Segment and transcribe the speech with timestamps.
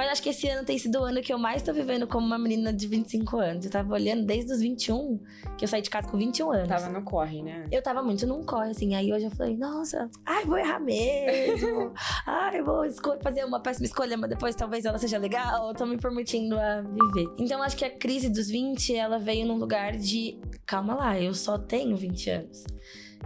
[0.00, 2.26] Mas acho que esse ano tem sido o ano que eu mais tô vivendo como
[2.26, 3.66] uma menina de 25 anos.
[3.66, 5.20] Eu tava olhando desde os 21,
[5.58, 6.68] que eu saí de casa com 21 anos.
[6.68, 7.66] Tava no corre, né?
[7.70, 8.94] Eu tava muito num corre, assim.
[8.94, 11.92] Aí hoje eu falei, nossa, ai, vou errar mesmo.
[12.26, 12.86] ai, vou
[13.22, 15.68] fazer uma péssima escolha, mas depois talvez ela seja legal.
[15.68, 17.34] Eu tô me permitindo a viver.
[17.38, 21.34] Então acho que a crise dos 20, ela veio num lugar de, calma lá, eu
[21.34, 22.64] só tenho 20 anos.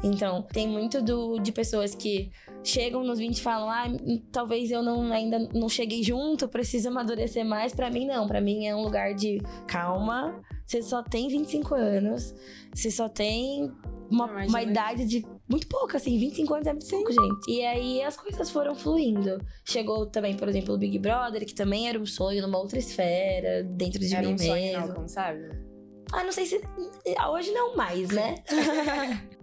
[0.02, 2.32] Então, tem muito do, de pessoas que
[2.64, 3.84] chegam nos 20 e falam: ah,
[4.32, 7.74] talvez eu não, ainda não cheguei junto, preciso amadurecer mais.
[7.74, 8.26] Para mim, não.
[8.26, 10.42] Para mim é um lugar de calma.
[10.66, 12.34] Você só tem 25 anos,
[12.74, 13.70] você só tem
[14.10, 17.50] uma, uma idade de muito pouco, assim, 25 anos é muito pouco, gente.
[17.50, 19.38] E aí as coisas foram fluindo.
[19.62, 23.62] Chegou também, por exemplo, o Big Brother, que também era um sonho numa outra esfera,
[23.62, 24.46] dentro de era mim um mesmo.
[24.46, 25.50] Sonho inalcançável?
[26.12, 26.60] Ah, não sei se.
[27.30, 28.36] Hoje não mais, né?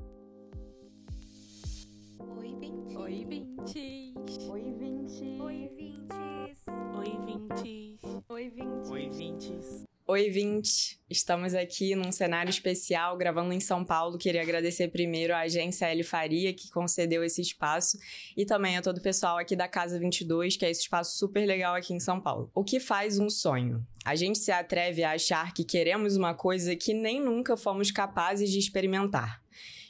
[8.41, 8.89] Oi, vintes.
[8.89, 9.85] Oi, vintes.
[10.07, 10.99] Oi, 20.
[11.07, 14.17] Estamos aqui num cenário especial, gravando em São Paulo.
[14.17, 17.99] Queria agradecer primeiro a agência L Faria, que concedeu esse espaço,
[18.35, 21.45] e também a todo o pessoal aqui da Casa 22, que é esse espaço super
[21.45, 22.49] legal aqui em São Paulo.
[22.55, 23.85] O que faz um sonho?
[24.03, 28.49] A gente se atreve a achar que queremos uma coisa que nem nunca fomos capazes
[28.49, 29.39] de experimentar.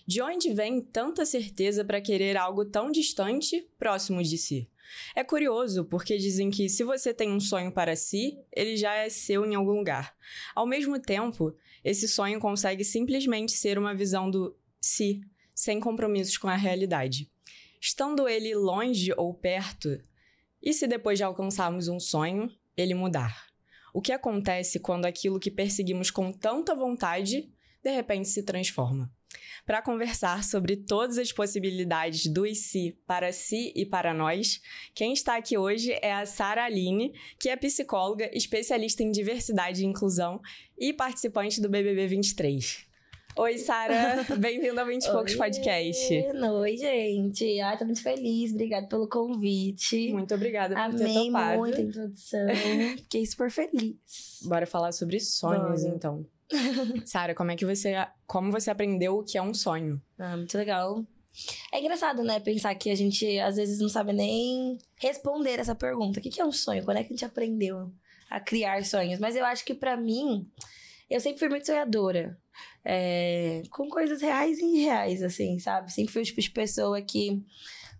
[0.05, 4.69] De onde vem tanta certeza para querer algo tão distante, próximo de si?
[5.15, 9.09] É curioso porque dizem que se você tem um sonho para si, ele já é
[9.09, 10.15] seu em algum lugar.
[10.55, 15.21] Ao mesmo tempo, esse sonho consegue simplesmente ser uma visão do si,
[15.53, 17.29] sem compromissos com a realidade.
[17.79, 20.01] Estando ele longe ou perto,
[20.61, 23.47] e se depois de alcançarmos um sonho, ele mudar?
[23.93, 27.51] O que acontece quando aquilo que perseguimos com tanta vontade
[27.83, 29.11] de repente se transforma?
[29.65, 34.61] Para conversar sobre todas as possibilidades do si para si e para nós,
[34.93, 39.85] quem está aqui hoje é a Sara Aline, que é psicóloga, especialista em diversidade e
[39.85, 40.41] inclusão
[40.77, 42.91] e participante do BBB 23.
[43.37, 46.13] Oi, Sara, bem-vinda ao 20 e Poucos Podcast.
[46.13, 47.61] Oi, gente.
[47.61, 50.11] Ai, tô muito feliz, obrigada pelo convite.
[50.11, 51.57] Muito obrigada por Amei ter topado.
[51.59, 52.47] muito a introdução,
[52.97, 53.95] fiquei super feliz.
[54.43, 55.95] Bora falar sobre sonhos, Bora.
[55.95, 56.25] então.
[57.05, 57.93] Sara, como é que você,
[58.27, 60.01] como você aprendeu o que é um sonho?
[60.19, 61.05] Ah, muito legal.
[61.71, 62.39] É engraçado, né?
[62.39, 66.19] Pensar que a gente às vezes não sabe nem responder essa pergunta.
[66.19, 66.83] O que é um sonho?
[66.83, 67.91] Quando é que a gente aprendeu
[68.29, 69.19] a criar sonhos?
[69.19, 70.49] Mas eu acho que pra mim,
[71.09, 72.37] eu sempre fui muito sonhadora.
[72.83, 75.91] É, com coisas reais e irreais, assim, sabe?
[75.91, 77.41] Sempre fui o tipo de pessoa que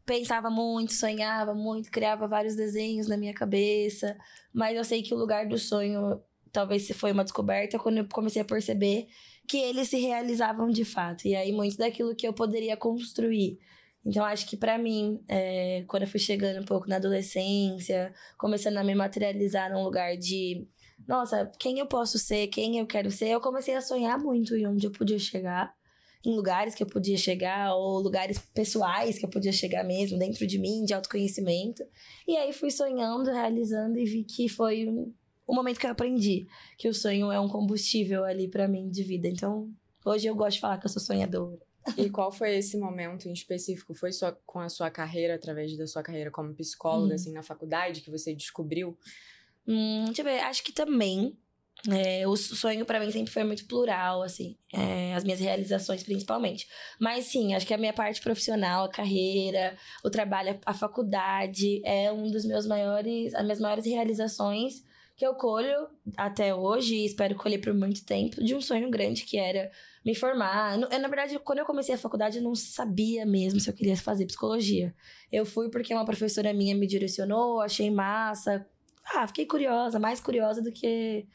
[0.06, 4.18] pensava muito, sonhava muito, criava vários desenhos na minha cabeça.
[4.54, 8.42] Mas eu sei que o lugar do sonho talvez foi uma descoberta quando eu comecei
[8.42, 9.08] a perceber
[9.48, 11.28] que eles se realizavam de fato.
[11.28, 13.60] E aí, muito daquilo que eu poderia construir.
[14.06, 18.78] Então, acho que para mim, é, quando eu fui chegando um pouco na adolescência, começando
[18.78, 20.68] a me materializar num lugar de,
[21.08, 24.66] nossa, quem eu posso ser, quem eu quero ser, eu comecei a sonhar muito em
[24.66, 25.74] onde eu podia chegar,
[26.26, 30.48] em lugares que eu podia chegar, ou lugares pessoais que eu podia chegar mesmo, dentro
[30.48, 31.84] de mim, de autoconhecimento.
[32.28, 34.88] E aí fui sonhando, realizando e vi que foi
[35.52, 36.48] o momento que eu aprendi
[36.78, 39.28] que o sonho é um combustível ali para mim de vida.
[39.28, 39.70] Então,
[40.06, 41.60] hoje eu gosto de falar que eu sou sonhadora.
[41.98, 43.94] E qual foi esse momento em específico?
[43.94, 47.16] Foi só com a sua carreira, através da sua carreira como psicóloga, Uhum.
[47.16, 48.98] assim, na faculdade, que você descobriu?
[49.68, 51.38] Hum, deixa eu ver, acho que também.
[51.90, 56.68] é, o sonho pra mim sempre foi muito plural, assim, é, as minhas realizações principalmente.
[57.00, 59.76] Mas sim, acho que a minha parte profissional, a carreira,
[60.06, 64.84] o trabalho, a faculdade é um dos meus maiores, as minhas maiores realizações
[65.22, 65.88] que eu colho
[66.18, 69.70] até hoje e espero colher por muito tempo de um sonho grande que era
[70.04, 70.82] me formar.
[70.82, 73.96] Eu, Na verdade, quando eu comecei a faculdade, eu não sabia mesmo se eu queria
[73.96, 74.96] fazer psicologia.
[75.32, 78.66] Eu fui porque uma professora minha me direcionou, achei massa.
[79.14, 81.28] Ah, fiquei curiosa, mais curiosa do que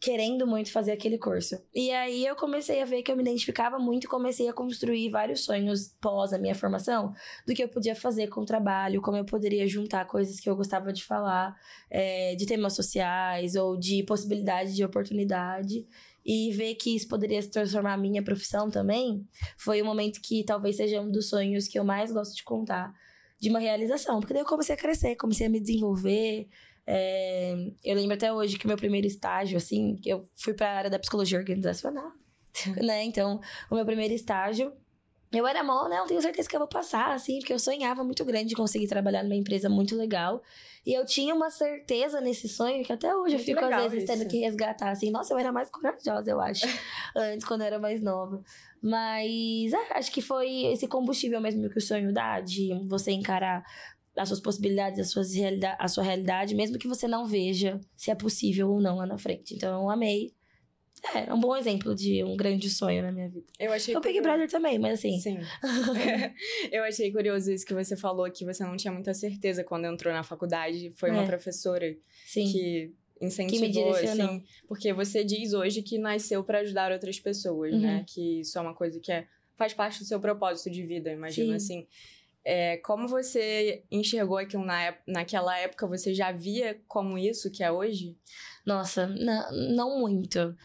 [0.00, 1.60] querendo muito fazer aquele curso.
[1.74, 5.10] E aí eu comecei a ver que eu me identificava muito e comecei a construir
[5.10, 7.12] vários sonhos pós a minha formação
[7.46, 10.54] do que eu podia fazer com o trabalho, como eu poderia juntar coisas que eu
[10.54, 11.56] gostava de falar,
[11.90, 15.84] é, de temas sociais ou de possibilidade de oportunidade.
[16.24, 19.26] E ver que isso poderia se transformar a minha profissão também
[19.56, 22.92] foi um momento que talvez seja um dos sonhos que eu mais gosto de contar
[23.40, 24.20] de uma realização.
[24.20, 26.48] Porque daí eu comecei a crescer, comecei a me desenvolver,
[26.90, 27.54] é,
[27.84, 30.74] eu lembro até hoje que o meu primeiro estágio, assim, que eu fui para a
[30.74, 32.10] área da psicologia organizacional,
[32.82, 33.04] né?
[33.04, 33.38] Então,
[33.70, 34.72] o meu primeiro estágio,
[35.30, 35.98] eu era mó, né?
[35.98, 38.88] Eu tenho certeza que eu vou passar, assim, porque eu sonhava muito grande de conseguir
[38.88, 40.42] trabalhar numa empresa muito legal.
[40.86, 44.08] E eu tinha uma certeza nesse sonho que até hoje eu Muito fico, às vezes,
[44.08, 44.30] tendo isso.
[44.30, 45.10] que resgatar, assim.
[45.10, 46.64] Nossa, eu era mais corajosa, eu acho,
[47.14, 48.42] antes, quando eu era mais nova.
[48.82, 53.62] Mas é, acho que foi esse combustível mesmo que o sonho dá, de você encarar
[54.18, 58.10] as suas possibilidades, as suas realida a sua realidade, mesmo que você não veja se
[58.10, 59.54] é possível ou não lá na frente.
[59.54, 60.32] Então, eu amei.
[61.14, 63.46] É, é um bom exemplo de um grande sonho na minha vida.
[63.58, 65.18] Eu achei O Big Brother também, mas assim.
[65.20, 65.38] Sim.
[66.72, 70.12] eu achei curioso isso que você falou, que você não tinha muita certeza quando entrou
[70.12, 70.90] na faculdade.
[70.96, 71.26] Foi uma É.
[71.26, 72.50] professora Sim.
[72.50, 74.42] que incentivou, assim.
[74.66, 77.98] Porque você diz hoje que nasceu pra ajudar outras pessoas, né?
[77.98, 78.04] Uhum.
[78.04, 79.26] Que isso é uma coisa que é,
[79.56, 81.54] faz parte do seu propósito de vida, imagino Sim.
[81.54, 81.86] assim.
[82.50, 85.86] É, como você enxergou aquilo na, naquela época?
[85.86, 88.16] Você já via como isso que é hoje?
[88.64, 90.56] Nossa, não, não muito.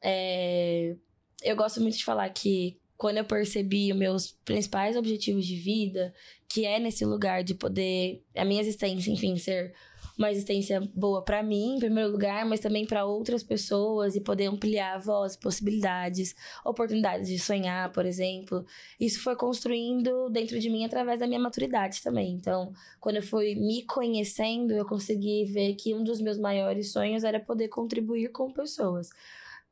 [0.00, 0.96] É,
[1.42, 6.14] eu gosto muito de falar que quando eu percebi os meus principais objetivos de vida,
[6.48, 9.74] que é nesse lugar de poder, a minha existência, enfim, ser
[10.18, 14.46] uma existência boa pra mim, em primeiro lugar, mas também pra outras pessoas e poder
[14.46, 16.34] ampliar a voz, possibilidades,
[16.64, 18.64] oportunidades de sonhar, por exemplo.
[18.98, 22.32] Isso foi construindo dentro de mim através da minha maturidade também.
[22.32, 27.22] Então, quando eu fui me conhecendo, eu consegui ver que um dos meus maiores sonhos
[27.22, 29.10] era poder contribuir com pessoas.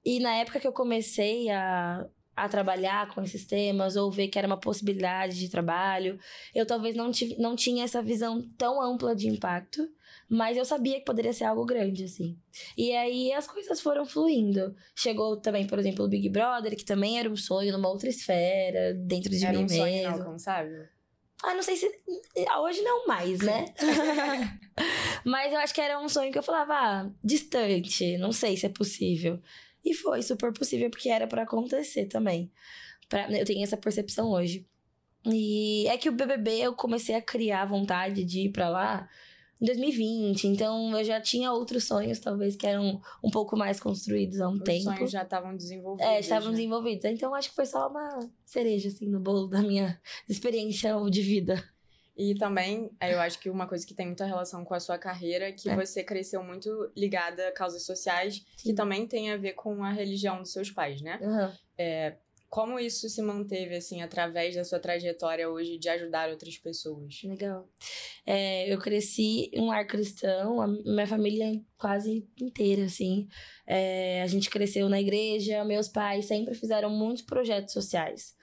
[0.05, 2.07] E na época que eu comecei a,
[2.37, 6.19] a trabalhar com esses temas, ou ver que era uma possibilidade de trabalho,
[6.55, 9.89] eu talvez não, tive, não tinha essa visão tão ampla de impacto,
[10.29, 12.37] mas eu sabia que poderia ser algo grande, assim.
[12.77, 14.75] E aí as coisas foram fluindo.
[14.97, 18.95] Chegou também, por exemplo, o Big Brother, que também era um sonho numa outra esfera,
[18.95, 20.15] dentro de Era mim um sonho mesmo.
[20.15, 20.85] inalcançável?
[21.43, 21.87] Ah, não sei se.
[22.63, 23.67] Hoje não mais, né?
[25.25, 28.67] Mas eu acho que era um sonho que eu falava, ah, distante, não sei se
[28.67, 29.39] é possível.
[29.85, 32.51] E foi super possível, porque era pra acontecer também.
[33.09, 34.67] Pra- eu tenho essa percepção hoje.
[35.27, 39.09] E é que o BBB eu comecei a criar vontade de ir pra lá
[39.61, 40.45] em 2020.
[40.49, 44.55] Então eu já tinha outros sonhos, talvez, que eram um pouco mais construídos há um
[44.55, 44.85] Os tempo.
[44.85, 46.11] sonhos já estavam desenvolvidos.
[46.11, 46.57] É, estavam né?
[46.57, 47.05] desenvolvidos.
[47.07, 49.99] Então acho que foi só uma cereja, assim, no bolo da minha
[50.29, 51.63] experiência de vida.
[52.17, 54.97] E também, é, eu acho que uma coisa que tem muita relação com a sua
[54.99, 55.75] carreira é que É.
[55.75, 58.75] você cresceu muito ligada a causas sociais, que Sim.
[58.75, 61.19] também tem a ver com a religião dos seus pais, né?
[61.23, 61.53] Aham.
[62.49, 67.21] Como isso se manteve, assim, através da sua trajetória hoje de ajudar outras pessoas?
[67.25, 67.69] Legal.
[68.25, 73.27] É, eu cresci em um lar cristão, a minha família quase inteira, assim.
[73.67, 78.37] É, a gente cresceu na igreja, meus pais sempre fizeram muitos projetos sociais.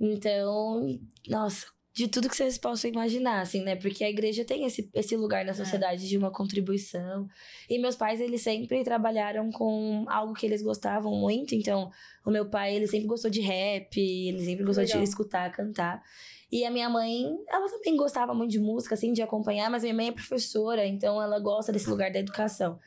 [0.00, 0.98] Então,
[1.28, 1.66] nossa,
[1.98, 3.74] de tudo que vocês possam imaginar, assim, né?
[3.74, 7.28] Porque a igreja tem esse, esse lugar na sociedade de uma contribuição.
[7.68, 11.56] E meus pais, eles sempre trabalharam com algo que eles gostavam muito.
[11.56, 11.90] Então,
[12.24, 14.98] o meu pai, ele sempre gostou de rap, ele sempre gostou legal.
[14.98, 16.00] de escutar, cantar.
[16.52, 19.92] E a minha mãe, ela também gostava muito de música, assim, de acompanhar, mas minha
[19.92, 22.78] mãe é professora, então ela gosta desse lugar da educação.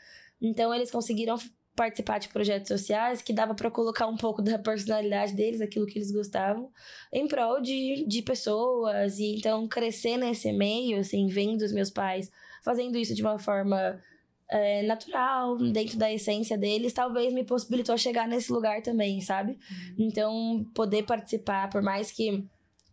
[0.42, 1.36] Então eles conseguiram
[1.76, 5.98] participar de projetos sociais que dava pra colocar um pouco da personalidade deles, aquilo que
[5.98, 6.70] eles gostavam,
[7.12, 9.18] em prol de, de pessoas.
[9.20, 12.32] E então crescer nesse meio, assim, vendo os meus pais
[12.64, 14.00] fazendo isso de uma forma
[14.52, 19.58] é, natural, dentro da essência deles, talvez me possibilitou chegar nesse lugar também, sabe?
[19.98, 22.44] Então, poder participar, por mais que,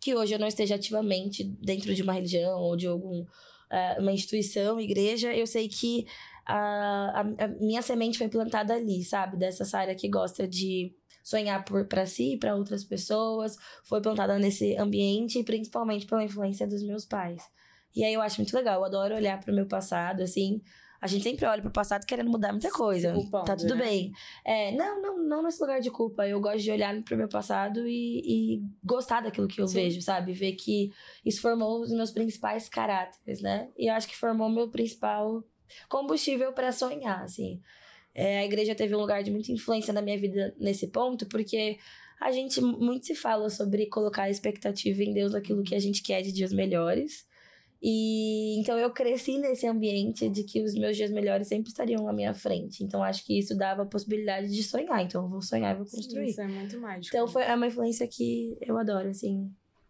[0.00, 3.26] que hoje eu não esteja ativamente dentro de uma religião ou de algum
[3.70, 6.06] eh, uma instituição, igreja, eu sei que
[6.48, 9.36] a, a, a minha semente foi plantada ali, sabe?
[9.36, 14.74] Dessa Sara que gosta de sonhar para si e para outras pessoas, foi plantada nesse
[14.76, 17.42] ambiente, principalmente pela influência dos meus pais.
[17.94, 20.62] E aí eu acho muito legal, eu adoro olhar para o meu passado, assim.
[21.00, 23.12] A gente sempre olha pro passado querendo mudar muita coisa.
[23.12, 23.84] culpando, tá tudo né?
[23.84, 24.12] bem.
[24.44, 26.26] É, não, não, não nesse lugar de culpa.
[26.26, 29.74] Eu gosto de olhar pro meu passado e, e gostar daquilo que eu Sim.
[29.74, 30.32] vejo, sabe?
[30.32, 30.90] Ver que
[31.24, 33.68] isso formou os meus principais caráteres, né?
[33.78, 35.44] E eu acho que formou meu principal
[35.88, 37.60] combustível para sonhar, assim.
[38.14, 41.78] É, a igreja teve um lugar de muita influência na minha vida nesse ponto, porque
[42.20, 46.02] a gente muito se fala sobre colocar a expectativa em Deus naquilo que a gente
[46.02, 47.26] quer de dias melhores.
[47.80, 52.12] E então eu cresci nesse ambiente de que os meus dias melhores sempre estariam à
[52.12, 52.82] minha frente.
[52.82, 55.00] Então acho que isso dava a possibilidade de sonhar.
[55.04, 56.30] Então eu vou sonhar e vou construir.
[56.30, 57.14] Isso é muito mágico.
[57.14, 59.48] Então foi é uma influência que eu adoro, assim,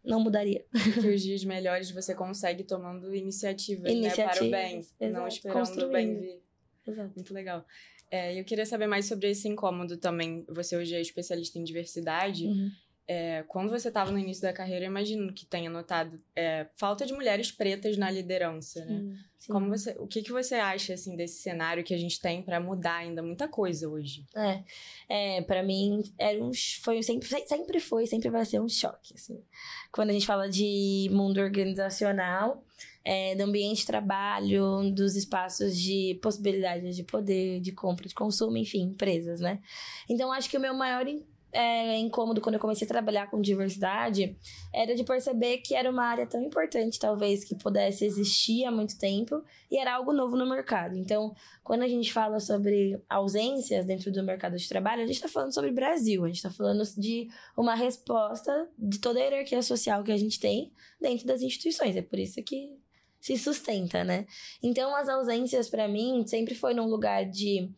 [0.09, 0.65] não mudaria.
[1.01, 4.11] que os dias melhores você consegue tomando iniciativas, né?
[4.11, 6.43] Para o bem, Iniciativas, não exato, esperando o bem vir.
[6.87, 7.13] Exato.
[7.15, 7.65] Muito legal.
[8.11, 10.45] É, eu queria saber mais sobre esse incômodo também.
[10.49, 12.47] Você hoje é especialista em diversidade.
[12.47, 12.71] Uhum.
[13.11, 17.07] É, quando você estava no início da carreira, eu imagino que tenha notado é, falta
[17.07, 18.99] de mulheres pretas na liderança, né?
[18.99, 19.53] Sim, sim.
[19.53, 22.61] Como você, o que, que você acha assim desse cenário que a gente tem para
[22.61, 24.27] mudar ainda muita coisa hoje?
[24.37, 24.63] É,
[25.09, 26.51] é para mim era um,
[26.83, 29.43] foi sempre, sempre foi, sempre vai ser um choque, assim.
[29.91, 32.63] Quando a gente fala de mundo organizacional,
[33.03, 38.59] é, do ambiente de trabalho, dos espaços de possibilidades de poder, de compra, de consumo,
[38.59, 39.61] enfim, empresas, né?
[40.07, 41.07] Então acho que o meu maior
[41.53, 44.37] é, incômodo quando eu comecei a trabalhar com diversidade
[44.73, 48.99] era de perceber que era uma área tão importante, talvez, que pudesse existir há muito
[48.99, 50.97] tempo e era algo novo no mercado.
[50.97, 55.29] Então, quando a gente fala sobre ausências dentro do mercado de trabalho, a gente está
[55.29, 60.03] falando sobre Brasil, a gente está falando de uma resposta de toda a hierarquia social
[60.03, 61.97] que a gente tem dentro das instituições.
[61.97, 62.77] É por isso que
[63.21, 64.27] se sustenta, né?
[64.63, 67.71] Então, as ausências, para mim, sempre foi num lugar de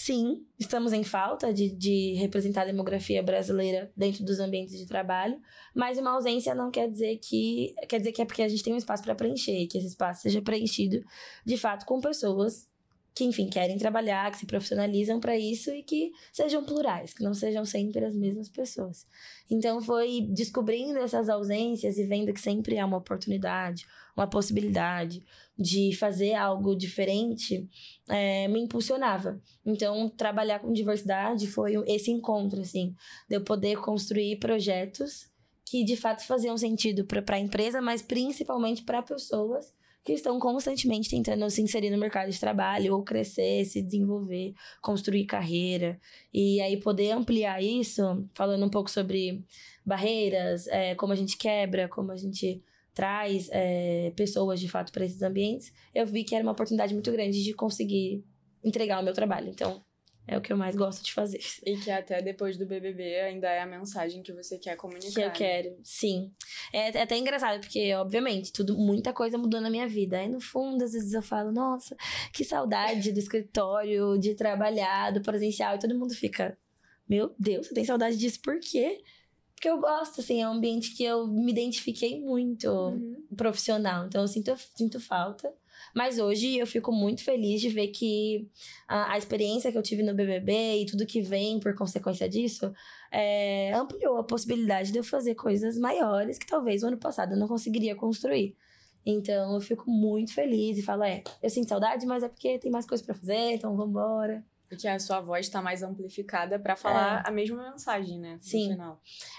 [0.00, 5.40] Sim, estamos em falta de, de representar a demografia brasileira dentro dos ambientes de trabalho,
[5.74, 8.72] mas uma ausência não quer dizer que quer dizer que é porque a gente tem
[8.72, 11.04] um espaço para preencher, que esse espaço seja preenchido
[11.44, 12.68] de fato com pessoas
[13.12, 17.34] que, enfim, querem trabalhar, que se profissionalizam para isso e que sejam plurais, que não
[17.34, 19.04] sejam sempre as mesmas pessoas.
[19.50, 23.84] Então foi descobrindo essas ausências e vendo que sempre há uma oportunidade,
[24.16, 25.24] uma possibilidade
[25.58, 27.68] de fazer algo diferente,
[28.08, 29.40] é, me impulsionava.
[29.66, 32.94] Então, trabalhar com diversidade foi esse encontro, assim,
[33.28, 35.28] de eu poder construir projetos
[35.64, 39.72] que de fato faziam sentido para a empresa, mas principalmente para pessoas
[40.04, 45.26] que estão constantemente tentando se inserir no mercado de trabalho, ou crescer, se desenvolver, construir
[45.26, 46.00] carreira.
[46.32, 49.44] E aí poder ampliar isso, falando um pouco sobre
[49.84, 52.62] barreiras, é, como a gente quebra, como a gente
[52.98, 57.12] traz é, pessoas de fato para esses ambientes, eu vi que era uma oportunidade muito
[57.12, 58.24] grande de conseguir
[58.64, 59.48] entregar o meu trabalho.
[59.48, 59.80] Então,
[60.26, 61.38] é o que eu mais gosto de fazer.
[61.64, 65.12] E que até depois do BBB ainda é a mensagem que você quer comunicar.
[65.12, 66.32] Que eu quero, sim.
[66.72, 70.18] É, é, até engraçado, porque, obviamente, tudo, muita coisa mudou na minha vida.
[70.18, 71.96] Aí, no fundo, às vezes eu falo, nossa,
[72.32, 75.76] que saudade do escritório, de trabalhar, do presencial.
[75.76, 76.58] E todo mundo fica,
[77.08, 79.00] meu Deus, você tem saudade disso por quê?
[79.58, 83.26] Porque eu gosto, assim, é um ambiente que eu me identifiquei muito uhum.
[83.36, 84.06] profissional.
[84.06, 85.52] Então, eu sinto, sinto falta.
[85.92, 88.48] Mas hoje eu fico muito feliz de ver que
[88.86, 92.72] a, a experiência que eu tive no BBB e tudo que vem por consequência disso
[93.10, 97.38] é, ampliou a possibilidade de eu fazer coisas maiores que talvez o ano passado eu
[97.38, 98.56] não conseguiria construir.
[99.04, 102.70] Então eu fico muito feliz e falo, é, eu sinto saudade, mas é porque tem
[102.70, 104.44] mais coisas para fazer, então vambora.
[104.68, 107.28] Porque a sua voz está mais amplificada para falar é.
[107.28, 108.38] a mesma mensagem, né?
[108.40, 108.76] Sim.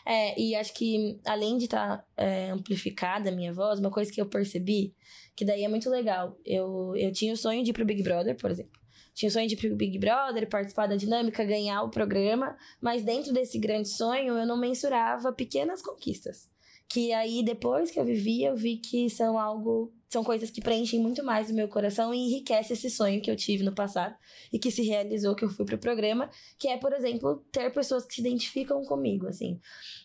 [0.05, 4.11] É, e acho que além de estar tá, é, amplificada a minha voz, uma coisa
[4.11, 4.95] que eu percebi,
[5.35, 6.35] que daí é muito legal.
[6.43, 8.79] Eu, eu tinha o sonho de ir pro Big Brother, por exemplo.
[9.13, 13.03] Tinha o sonho de ir pro Big Brother, participar da dinâmica, ganhar o programa, mas
[13.03, 16.49] dentro desse grande sonho eu não mensurava pequenas conquistas.
[16.89, 20.99] Que aí, depois que eu vivi, eu vi que são algo são coisas que preenchem
[20.99, 24.15] muito mais o meu coração e enriquece esse sonho que eu tive no passado
[24.51, 28.05] e que se realizou que eu fui pro programa, que é, por exemplo, ter pessoas
[28.05, 29.59] que se identificam comigo, assim.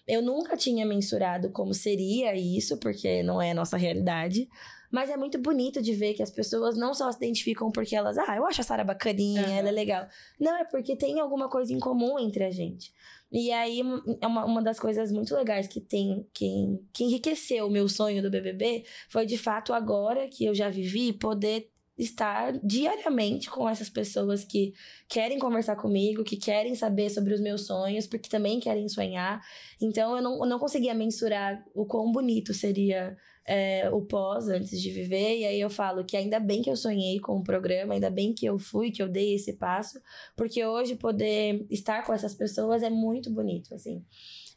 [0.06, 4.46] Eu nunca tinha mensurado como seria isso, porque não é a nossa realidade,
[4.92, 8.18] mas é muito bonito de ver que as pessoas não só se identificam porque elas,
[8.18, 9.54] ah, eu acho a Sara bacaninha, uhum.
[9.54, 10.06] ela é legal.
[10.38, 12.92] Não, é porque tem alguma coisa em comum entre a gente.
[13.36, 13.80] E aí,
[14.20, 18.22] é uma, uma das coisas muito legais que tem, que, que enriqueceu o meu sonho
[18.22, 23.90] do BBB foi de fato agora que eu já vivi, poder estar diariamente com essas
[23.90, 24.72] pessoas que
[25.08, 29.42] querem conversar comigo, que querem saber sobre os meus sonhos, porque também querem sonhar.
[29.80, 34.80] Então eu não, eu não conseguia mensurar o quão bonito seria é, o pós antes
[34.80, 35.38] de viver.
[35.38, 38.32] E aí eu falo que ainda bem que eu sonhei com o programa, ainda bem
[38.32, 40.00] que eu fui, que eu dei esse passo,
[40.36, 44.04] porque hoje poder estar com essas pessoas é muito bonito, assim.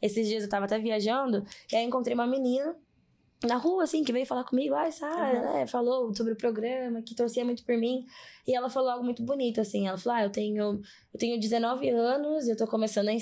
[0.00, 2.76] Esses dias eu tava até viajando e aí encontrei uma menina
[3.44, 5.54] na rua, assim, que veio falar comigo, ah, Sara, uhum.
[5.54, 8.04] né, falou sobre o programa, que torcia muito por mim,
[8.44, 10.80] e ela falou algo muito bonito, assim, ela falou, ah, eu tenho,
[11.14, 13.12] eu tenho 19 anos, eu tô começando a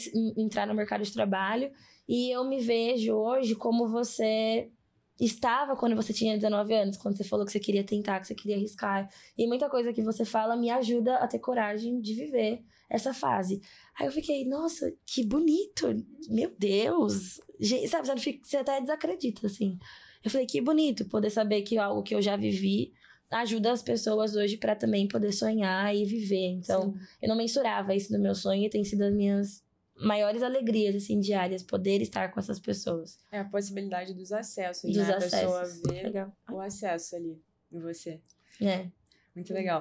[0.41, 1.71] entrar no mercado de trabalho,
[2.09, 4.71] e eu me vejo hoje como você
[5.19, 8.35] estava quando você tinha 19 anos, quando você falou que você queria tentar, que você
[8.35, 9.09] queria arriscar.
[9.37, 13.61] E muita coisa que você fala me ajuda a ter coragem de viver essa fase.
[13.99, 15.87] Aí eu fiquei, nossa, que bonito!
[16.29, 17.41] Meu Deus!
[17.59, 19.79] Gente, sabe, você até desacredita, assim.
[20.23, 22.93] Eu falei, que bonito poder saber que algo que eu já vivi
[23.31, 26.49] ajuda as pessoas hoje para também poder sonhar e viver.
[26.49, 26.99] Então, Sim.
[27.23, 29.66] eu não mensurava isso no meu sonho e tem sido as minhas
[29.99, 33.19] maiores alegrias, assim, diárias, poder estar com essas pessoas.
[33.31, 35.15] É a possibilidade dos acessos, dos né?
[35.15, 35.35] Acessos.
[35.35, 36.37] A pessoa ver legal.
[36.51, 38.21] o acesso ali em você.
[38.61, 38.87] É.
[39.35, 39.81] Muito legal.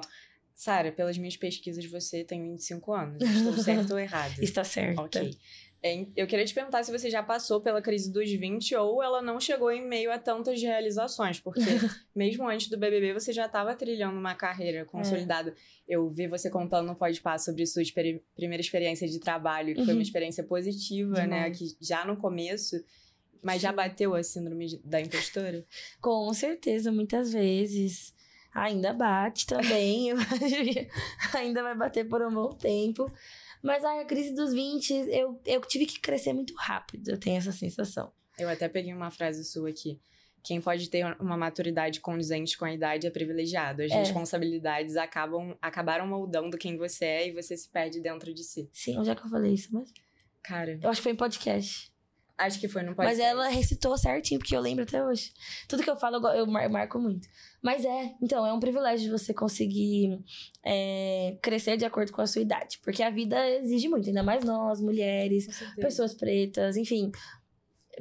[0.54, 3.22] Sara, pelas minhas pesquisas, você tem 25 anos.
[3.22, 4.38] Estou certo ou errado?
[4.40, 5.00] Está certo.
[5.00, 5.36] Ok.
[5.86, 9.22] É, eu queria te perguntar se você já passou pela crise dos 20 ou ela
[9.22, 11.60] não chegou em meio a tantas realizações, porque
[12.14, 15.50] mesmo antes do BBB você já estava trilhando uma carreira consolidada.
[15.50, 15.54] É.
[15.88, 19.80] Eu vi você contando no Pode Passar sobre sua experi primeira experiência de trabalho, que
[19.80, 19.84] uhum.
[19.84, 20.02] foi uma uhum.
[20.02, 21.42] experiência positiva, né, Demais.
[21.42, 21.56] né?
[21.56, 22.76] Que já no começo.
[23.42, 23.62] Mas Sim.
[23.62, 25.64] já bateu a síndrome da impostora?
[26.00, 28.12] Com certeza, muitas vezes.
[28.52, 30.08] Ainda bate também,
[31.34, 33.06] ainda vai bater por um bom tempo.
[33.62, 37.52] Mas a crise dos 20, eu, eu tive que crescer muito rápido, eu tenho essa
[37.52, 38.12] sensação.
[38.38, 39.98] Eu até peguei uma frase sua aqui.
[40.42, 43.82] Quem pode ter uma maturidade condizente com a idade é privilegiado.
[43.82, 43.96] As É.
[43.96, 48.68] responsabilidades acabam, acabaram moldando quem você é e você se perde dentro de si.
[48.72, 49.68] Sim, onde é que eu falei isso?
[49.72, 49.92] Mas
[50.44, 51.90] Cara, eu acho que foi em podcast.
[52.38, 53.22] Acho que foi no Mas podcast.
[53.22, 55.32] ela recitou certinho, porque eu lembro até hoje.
[55.68, 57.28] Tudo que eu falo, eu marco muito.
[57.62, 60.18] Mas é, então, é um privilégio você conseguir
[60.64, 62.78] é, crescer de acordo com a sua idade.
[62.82, 67.10] Porque a vida exige muito, ainda mais nós, mulheres, pessoas pretas, enfim.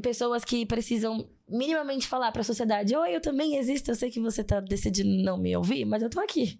[0.01, 4.43] Pessoas que precisam minimamente falar pra sociedade: Oi, eu também existo, eu sei que você
[4.43, 6.59] tá decidindo não me ouvir, mas eu tô aqui.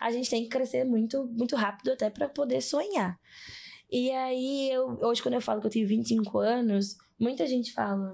[0.00, 3.18] A gente tem que crescer muito, muito rápido até pra poder sonhar.
[3.90, 8.12] E aí, eu, hoje, quando eu falo que eu tenho 25 anos, muita gente fala.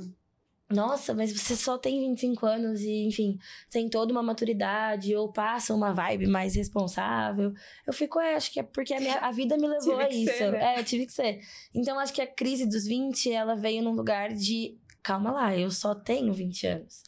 [0.73, 3.39] Nossa, mas você só tem 25 anos e, enfim,
[3.71, 7.53] tem toda uma maturidade ou passa uma vibe mais responsável.
[7.87, 10.33] Eu fico, é, acho que é porque a, minha, a vida me levou a isso.
[10.33, 10.77] ser, né?
[10.77, 11.41] É, eu tive que ser.
[11.75, 15.71] Então, acho que a crise dos 20, ela veio num lugar de, calma lá, eu
[15.71, 17.03] só tenho 20 anos.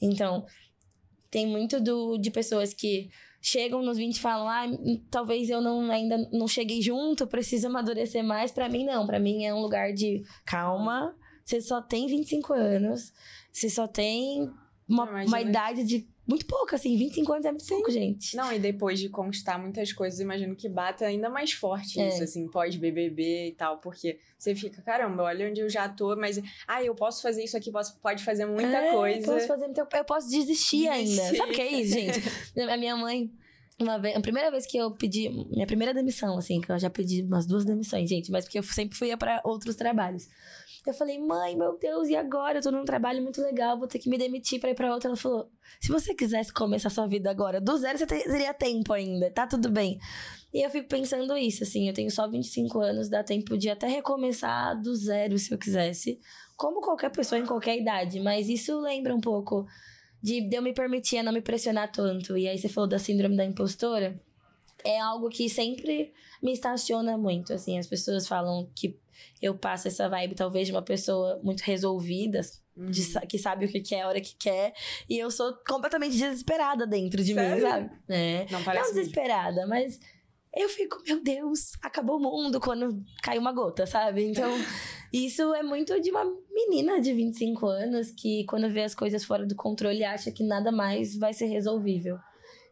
[0.00, 0.44] Então,
[1.30, 4.66] tem muito do, de pessoas que chegam nos 20 e falam, ah,
[5.10, 8.50] talvez eu não, ainda não cheguei junto, preciso amadurecer mais.
[8.50, 9.06] Pra mim, não.
[9.06, 11.16] Pra mim é um lugar de, calma,
[11.48, 13.12] você só tem 25 anos,
[13.52, 14.50] você só tem
[14.88, 18.36] uma, uma idade de muito pouco, assim, 25 anos é muito pouco, gente.
[18.36, 22.08] Não, e depois de conquistar muitas coisas, imagino que bata ainda mais forte É.
[22.08, 26.38] isso, assim, pós-BBB e tal, porque você fica, caramba, olha onde eu já tô, mas,
[26.66, 29.32] ah, eu posso fazer isso aqui, posso, pode fazer muita É, coisa.
[29.32, 31.10] Posso fazer muita- eu posso desistir, ainda.
[31.10, 31.36] Desistir.
[31.38, 32.70] Sabe o que é isso, gente?
[32.70, 33.30] A minha mãe,
[33.80, 36.90] uma vez, a primeira vez que eu pedi, minha primeira demissão, assim, que eu já
[36.90, 40.28] pedi umas duas demissões, gente, mas porque eu sempre fui para outros trabalhos.
[40.88, 42.58] Eu falei, mãe, meu Deus, e agora?
[42.58, 45.08] Eu tô num trabalho muito legal, vou ter que me demitir pra ir pra outro.
[45.08, 48.92] Ela falou: se você quisesse começar sua vida agora, do zero, você te- teria tempo
[48.94, 49.98] ainda, tá tudo bem.
[50.52, 53.86] E eu fico pensando isso, assim, eu tenho só 25 anos, dá tempo de até
[53.86, 56.18] recomeçar do zero se eu quisesse.
[56.56, 59.66] Como qualquer pessoa em qualquer idade, mas isso lembra um pouco
[60.22, 62.34] de, de eu me permitir a não me pressionar tanto.
[62.36, 64.18] E aí você falou da síndrome da impostora.
[64.84, 67.78] É algo que sempre me estaciona muito, assim.
[67.78, 68.96] As pessoas falam que
[69.40, 72.40] eu passo essa vibe, talvez, de uma pessoa muito resolvida,
[72.76, 72.86] Uhum.
[72.92, 74.72] de que sabe o que quer, a hora que quer.
[75.10, 77.62] E eu sou completamente desesperada dentro de mim, Sério?
[77.62, 77.90] sabe?
[78.08, 78.46] É.
[78.50, 79.00] Não Não parece mesmo.
[79.00, 79.98] desesperada, mas
[80.56, 84.24] eu fico, meu Deus, acabou o mundo quando cai uma gota, sabe?
[84.24, 84.48] Então,
[85.12, 89.44] isso é muito de uma menina de 25 anos que, quando vê as coisas fora
[89.44, 92.16] do controle, acha que nada mais vai ser resolvível.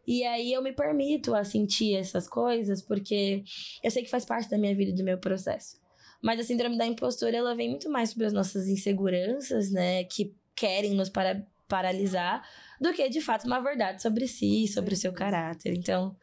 [0.06, 3.42] E aí eu me permito a sentir essas coisas, porque
[3.82, 5.84] eu sei que faz parte da minha vida e do meu processo.
[6.22, 10.04] Mas a síndrome da impostora, ela vem muito mais sobre as nossas inseguranças, né?
[10.04, 12.46] Que querem nos para paralisar,
[12.80, 15.74] do que de fato uma verdade sobre si, sobre o seu caráter.
[15.74, 16.16] Então,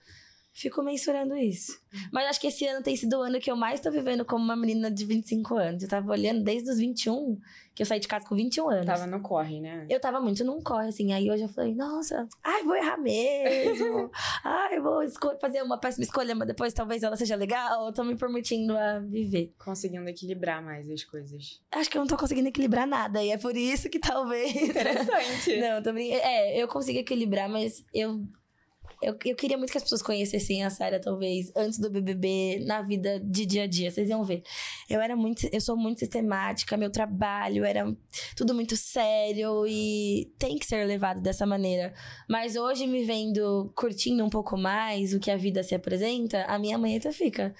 [0.53, 1.81] fico mensurando isso.
[2.11, 4.43] Mas acho que esse ano tem sido o ano que eu mais tô vivendo como
[4.43, 5.83] uma menina de 25 anos.
[5.83, 7.39] Eu tava olhando desde os 21,
[7.73, 8.85] que eu saí de casa com 21 anos.
[8.85, 9.85] Tava no corre, né?
[9.89, 11.11] Eu tava muito num corre, assim.
[11.11, 14.11] Aí hoje eu falei, nossa, ai, vou errar mesmo.
[14.43, 15.01] ai, vou
[15.41, 17.87] fazer uma péssima escolha, mas depois talvez ela seja legal.
[17.87, 19.53] Eu tô me permitindo a viver.
[19.57, 21.61] Conseguindo equilibrar mais as coisas.
[21.71, 23.23] Acho que eu não tô conseguindo equilibrar nada.
[23.23, 24.55] E é por isso que talvez.
[24.55, 25.57] Interessante.
[25.59, 26.21] Não, tô brincando.
[26.23, 28.23] É, eu consigo equilibrar, mas eu,
[29.03, 29.17] eu.
[29.25, 33.19] Eu queria muito que as pessoas conhecessem a Sarah, talvez, antes do BBB, na vida
[33.19, 33.91] de dia a dia.
[33.91, 34.43] Vocês iam ver.
[34.89, 35.47] Eu era muito.
[35.51, 37.85] Eu sou muito sistemática, meu trabalho era
[38.35, 41.93] tudo muito sério e tem que ser levado dessa maneira.
[42.29, 46.57] Mas hoje, me vendo curtindo um pouco mais o que a vida se apresenta, a
[46.57, 47.53] minha manheta fica.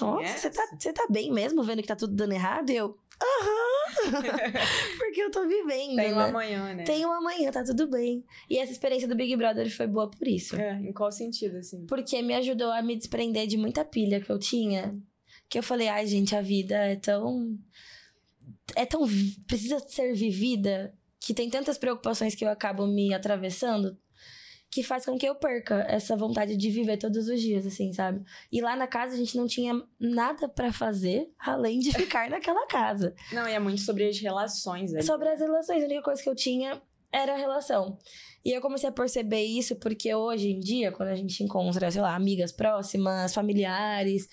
[0.00, 0.76] Nossa, você tá, essa?
[0.78, 2.70] você tá bem mesmo vendo que tá tudo dando errado?
[2.70, 2.96] E eu.
[3.20, 3.78] Aham!
[4.98, 5.96] Porque eu tô vivendo.
[5.96, 6.28] Tem um né?
[6.28, 6.84] amanhã, né?
[6.84, 8.24] Tem um amanhã, tá tudo bem.
[8.48, 10.56] E essa experiência do Big Brother foi boa por isso.
[10.56, 11.84] É, em qual sentido, assim?
[11.86, 14.96] Porque me ajudou a me desprender de muita pilha que eu tinha.
[15.48, 17.58] Que eu falei, ai, gente, a vida é tão.
[18.76, 19.00] É tão.
[19.46, 23.98] Precisa ser vivida que tem tantas preocupações que eu acabo me atravessando
[24.70, 28.22] que faz com que eu perca essa vontade de viver todos os dias, assim, sabe?
[28.52, 32.66] E lá na casa a gente não tinha nada pra fazer além de ficar naquela
[32.66, 33.14] casa.
[33.32, 35.02] Não, e é muito sobre as relações ali.
[35.02, 37.98] Sobre as relações, a única coisa que eu tinha era a relação.
[38.44, 42.02] E eu comecei a perceber isso porque hoje em dia, quando a gente encontra, sei
[42.02, 44.28] lá, amigas próximas, familiares,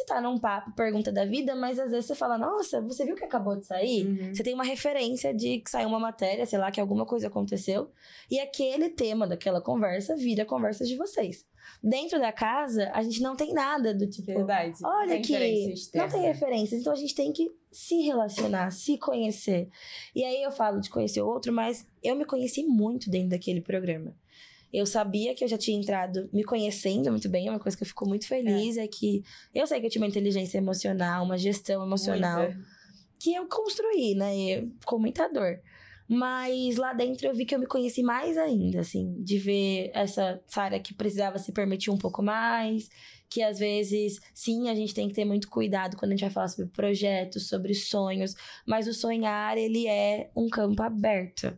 [0.00, 3.14] você tá num papo, pergunta da vida, mas às vezes você fala, nossa, você viu
[3.14, 4.06] que acabou de sair?
[4.06, 4.34] Uhum.
[4.34, 7.90] Você tem uma referência de que saiu uma matéria, sei lá, que alguma coisa aconteceu,
[8.30, 11.44] e aquele tema daquela conversa vira conversa de vocês.
[11.82, 14.26] Dentro da casa, a gente não tem nada do tipo.
[14.26, 14.78] Verdade.
[14.84, 19.68] Olha Tem referência não tem referências, então a gente tem que se relacionar, se conhecer.
[20.14, 23.60] E aí eu falo de conhecer o outro, mas eu me conheci muito dentro daquele
[23.60, 24.14] programa.
[24.72, 27.82] Eu sabia que eu já tinha entrado me conhecendo muito bem, é uma coisa que
[27.82, 29.22] eu fico muito feliz, é, que
[29.54, 32.60] eu sei que eu tinha uma inteligência emocional, uma gestão emocional Muita.
[33.18, 35.58] que eu construí, né, eu- comentador.
[36.12, 40.42] Mas lá dentro eu vi que eu me conheci mais ainda, assim, de ver essa
[40.48, 42.88] Sara que precisava se permitir um pouco mais,
[43.28, 46.30] que às vezes, sim, a gente tem que ter muito cuidado quando a gente vai
[46.30, 48.34] falar sobre projetos, sobre sonhos,
[48.66, 51.56] mas o sonhar, ele é um campo aberto.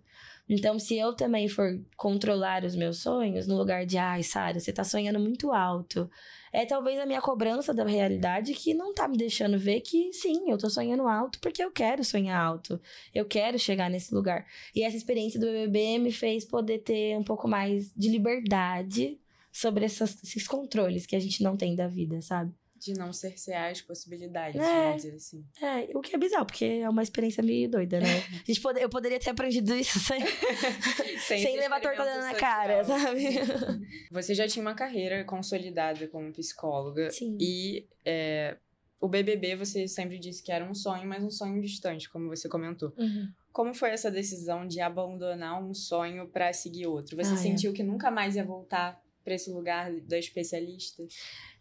[0.54, 4.70] Então, se eu também for controlar os meus sonhos, no lugar de, ai, Sara, você
[4.70, 6.10] tá sonhando muito alto,
[6.52, 10.50] é talvez a minha cobrança da realidade que não tá me deixando ver que, sim,
[10.50, 12.78] eu tô sonhando alto porque eu quero sonhar alto.
[13.14, 14.46] Eu quero chegar nesse lugar.
[14.76, 19.18] E essa experiência do BBB me fez poder ter um pouco mais de liberdade
[19.50, 22.52] sobre essas- esses controles que a gente não tem da vida, sabe?
[22.84, 24.64] De não cercear as possibilidades, É.
[24.84, 25.44] vamos dizer assim.
[25.62, 28.06] É, o que é bizarro, porque é uma experiência meio doida, né?
[28.42, 30.20] A gente pode, eu poderia ter aprendido isso sem,
[31.26, 33.22] sem, esse levar tortada na cara, sabe?
[34.10, 37.10] Você já tinha uma carreira consolidada como psicóloga.
[37.10, 37.36] Sim.
[37.40, 38.56] E é,
[39.00, 42.48] o BBB, você sempre disse que era um sonho, mas um sonho distante, como você
[42.48, 42.92] comentou.
[42.98, 43.28] Uhum.
[43.52, 47.16] Como foi essa decisão de abandonar um sonho pra seguir outro?
[47.16, 47.36] Você Ah, é.
[47.36, 51.02] sentiu que nunca mais ia voltar pra esse lugar da especialista?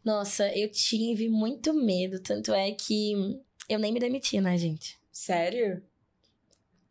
[0.03, 3.13] Nossa, eu tive muito medo, tanto é que
[3.69, 4.97] eu nem me demiti, né, gente?
[5.11, 5.83] Sério?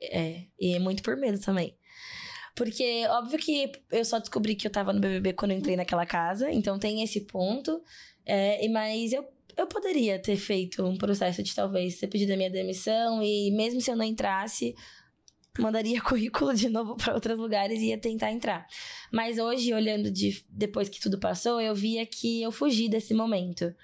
[0.01, 1.77] É, e é muito por medo também.
[2.55, 6.07] Porque, óbvio que eu só descobri que eu tava no BBB quando eu entrei naquela
[6.07, 7.83] casa, então tem esse ponto.
[8.25, 12.37] É, e- mas eu, eu poderia ter feito um processo de talvez ter pedido a
[12.37, 14.75] minha demissão e mesmo se eu não entrasse,
[15.59, 18.67] mandaria currículo de novo para outros lugares e ia tentar entrar.
[19.13, 23.75] Mas hoje, olhando de, depois que tudo passou, eu via que eu fugi desse momento.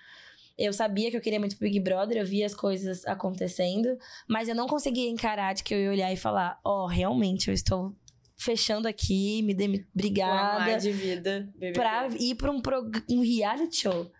[0.58, 4.54] Eu sabia que eu queria muito Big Brother, eu via as coisas acontecendo, mas eu
[4.54, 7.94] não conseguia encarar de que eu ia olhar e falar: Ó, oh, realmente eu estou
[8.36, 11.72] fechando aqui, me dê obrigada, de vida, BBB.
[11.72, 12.62] pra ir pra um,
[13.10, 14.10] um reality show.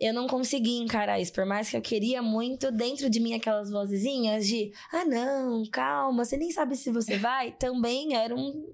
[0.00, 3.70] Eu não conseguia encarar isso, por mais que eu queria muito, dentro de mim aquelas
[3.70, 8.72] vozezinhas de ah, não, calma, você nem sabe se você vai, também era um,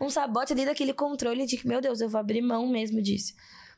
[0.00, 3.32] um sabote ali daquele controle de que, meu Deus, eu vou abrir mão mesmo disso.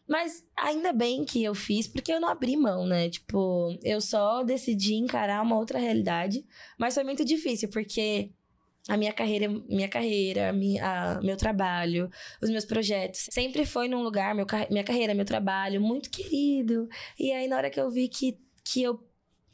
[0.08, 3.08] Mas ainda bem que eu fiz, porque eu não abri mão, né?
[3.08, 6.44] Tipo, eu só decidi encarar uma outra realidade.
[6.78, 8.30] Mas foi muito difícil, porque
[8.88, 10.84] a minha carreira, minha carreira, minha,
[11.18, 12.10] a- meu trabalho,
[12.42, 16.88] os meus projetos, sempre foi num lugar, meu, minha carreira, meu trabalho, muito querido.
[17.18, 19.00] E aí, na hora que eu vi que, que eu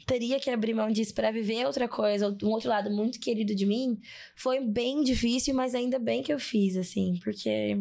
[0.06, 3.66] teria que abrir mão disso pra viver outra coisa, um outro lado muito querido de
[3.66, 4.00] mim,
[4.34, 7.76] foi bem difícil, mas ainda bem que eu fiz, assim, porque.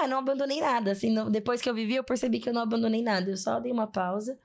[0.00, 0.92] Ah, não abandonei nada.
[0.92, 3.30] Assim, não- depois que eu vivi, eu percebi que eu não abandonei nada.
[3.30, 4.38] Eu só dei uma pausa.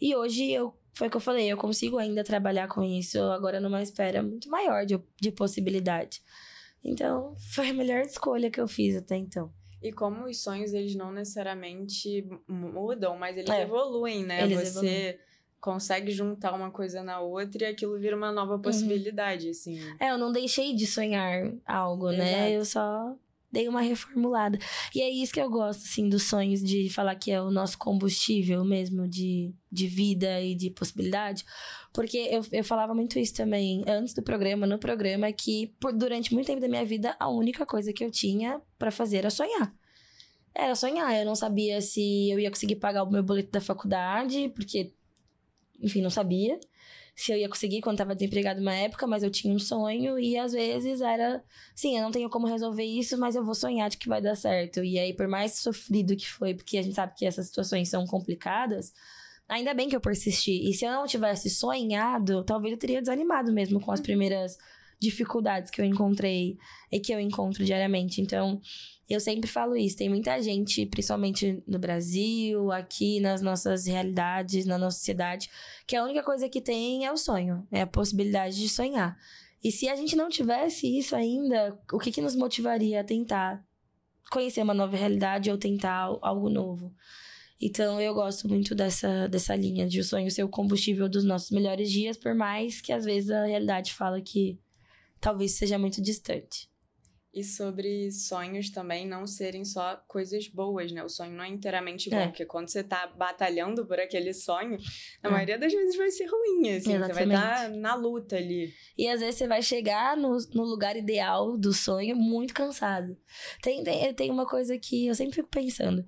[0.00, 0.74] E hoje eu.
[0.96, 4.48] Foi o que eu falei, eu consigo ainda trabalhar com isso agora numa espera muito
[4.48, 6.22] maior de, de possibilidade.
[6.82, 9.52] Então, foi a melhor escolha que eu fiz até então.
[9.82, 13.62] E como os sonhos, eles não necessariamente mudam, mas eles É.
[13.62, 14.42] evoluem, né?
[14.44, 15.20] Eles Você
[15.60, 18.34] consegue juntar uma coisa na outra e aquilo vira uma Uhum.
[18.34, 19.78] nova possibilidade, assim.
[20.00, 22.52] É, eu não deixei de sonhar algo, né?
[22.52, 22.52] Exato.
[22.52, 23.16] Eu só
[23.56, 24.58] dei uma reformulada.
[24.94, 27.78] E é isso que eu gosto, assim, dos sonhos, de falar que é o nosso
[27.78, 31.42] combustível mesmo de, de vida e de possibilidade.
[31.92, 36.34] Porque eu, eu falava muito isso também antes do programa, no programa, que por, durante
[36.34, 39.74] muito tempo da minha vida, a única coisa que eu tinha pra fazer era sonhar.
[40.54, 41.14] Era sonhar.
[41.18, 44.92] Eu não sabia se eu ia conseguir pagar o meu boleto da faculdade, porque,
[45.80, 46.60] enfim, não sabia
[47.16, 50.36] se eu ia conseguir quando tava desempregado uma época, mas eu tinha um sonho e
[50.36, 51.42] às vezes era,
[51.74, 54.36] sim, eu não tenho como resolver isso, mas eu vou sonhar de que vai dar
[54.36, 54.84] certo.
[54.84, 58.06] E aí, por mais sofrido que foi, porque a gente sabe que essas situações são
[58.06, 58.92] complicadas,
[59.48, 60.68] ainda bem que eu persisti.
[60.68, 64.58] E se eu não tivesse sonhado, talvez eu teria desanimado mesmo com as primeiras
[64.98, 66.56] dificuldades que eu encontrei
[66.90, 68.20] e que eu encontro diariamente.
[68.20, 68.60] Então,
[69.08, 69.96] eu sempre falo isso.
[69.96, 75.48] Tem muita gente, principalmente no Brasil, aqui nas nossas realidades, na nossa sociedade,
[75.86, 79.16] que a única coisa que tem é o sonho, é a possibilidade de sonhar.
[79.62, 83.64] E se a gente não tivesse isso ainda, o que, que nos motivaria a tentar
[84.30, 86.94] conhecer uma nova realidade ou tentar al- algo novo?
[87.60, 91.50] Então eu gosto muito dessa, dessa linha de o sonho ser o combustível dos nossos
[91.50, 94.58] melhores dias, por mais que às vezes a realidade fala que
[95.20, 96.68] talvez seja muito distante.
[97.34, 101.04] E sobre sonhos também não serem só coisas boas, né?
[101.04, 102.28] O sonho não é inteiramente bom, É.
[102.28, 104.78] porque quando você tá batalhando por aquele sonho,
[105.22, 105.32] na É.
[105.32, 106.92] maioria das vezes vai ser ruim, assim.
[106.92, 107.34] Você vai Exatamente.
[107.38, 108.72] estar na luta ali.
[108.96, 113.14] E às vezes você vai chegar no, no lugar ideal do sonho muito cansado.
[113.62, 116.06] Tem, tem, tem uma coisa que eu sempre fico pensando.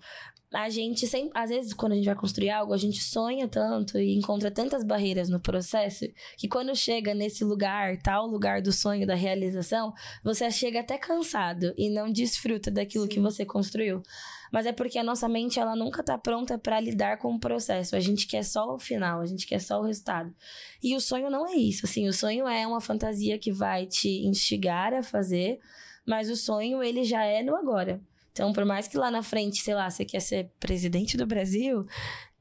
[0.53, 3.99] A gente sempre, às vezes, quando a gente vai construir algo, a gente sonha tanto
[3.99, 6.07] e encontra tantas barreiras no processo
[6.39, 9.93] que quando chega nesse lugar, tal lugar do sonho, da realização,
[10.25, 13.11] você chega até cansado e não desfruta daquilo Sim.
[13.11, 14.03] que você construiu.
[14.51, 17.95] Mas é porque a nossa mente, ela nunca tá pronta para lidar com o processo.
[17.95, 20.35] A gente quer só o final, a gente quer só o resultado.
[20.83, 24.27] E o sonho não é isso, assim, o sonho é uma fantasia que vai te
[24.27, 25.61] instigar a fazer,
[26.07, 28.01] mas o sonho, ele já é no agora.
[28.39, 31.85] Então, por mais que lá na frente, sei lá, você quer ser presidente do Brasil,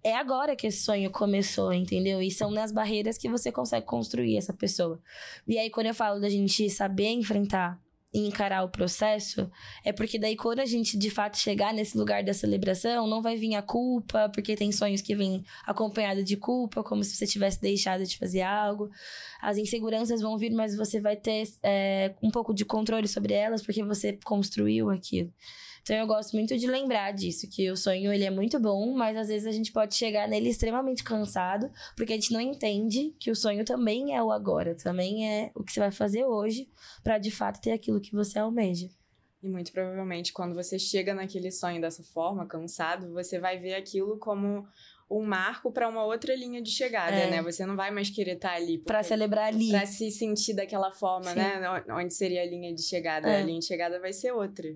[0.03, 2.21] é agora que esse sonho começou, entendeu?
[2.21, 5.01] E são nas barreiras que você consegue construir essa pessoa.
[5.47, 7.81] E aí, quando eu falo da gente saber enfrentar
[8.13, 9.49] e encarar o processo,
[9.83, 13.35] é porque daí quando a gente de fato chegar nesse lugar da celebração, não vai
[13.35, 17.59] vir a culpa, porque tem sonhos que vêm acompanhado de culpa, como se você tivesse
[17.59, 18.87] deixado de fazer algo.
[19.41, 23.63] As inseguranças vão vir, mas você vai ter é, um pouco de controle sobre elas,
[23.63, 25.33] porque você construiu aquilo.
[25.87, 29.15] Então eu gosto muito de lembrar disso, que o sonho ele é muito bom, mas
[29.15, 33.31] às vezes a gente pode chegar nele extremamente cansado, porque a gente não entende que
[33.31, 36.67] o sonho também é o agora, também é o que você vai fazer hoje
[37.01, 38.89] para de fato ter aquilo que você almeja.
[39.41, 44.17] E muito provavelmente, quando você chega naquele sonho dessa forma, cansado, você vai ver aquilo
[44.17, 44.67] como
[45.09, 47.31] um marco para uma outra linha de chegada, É.
[47.31, 47.41] né?
[47.41, 48.77] Você não vai mais querer estar ali.
[48.79, 49.69] Para celebrar ali.
[49.69, 51.37] Pra se sentir daquela forma, Sim.
[51.37, 51.61] né?
[51.91, 53.29] Onde seria a linha de chegada.
[53.29, 53.39] É.
[53.39, 54.67] A linha de chegada vai ser outra.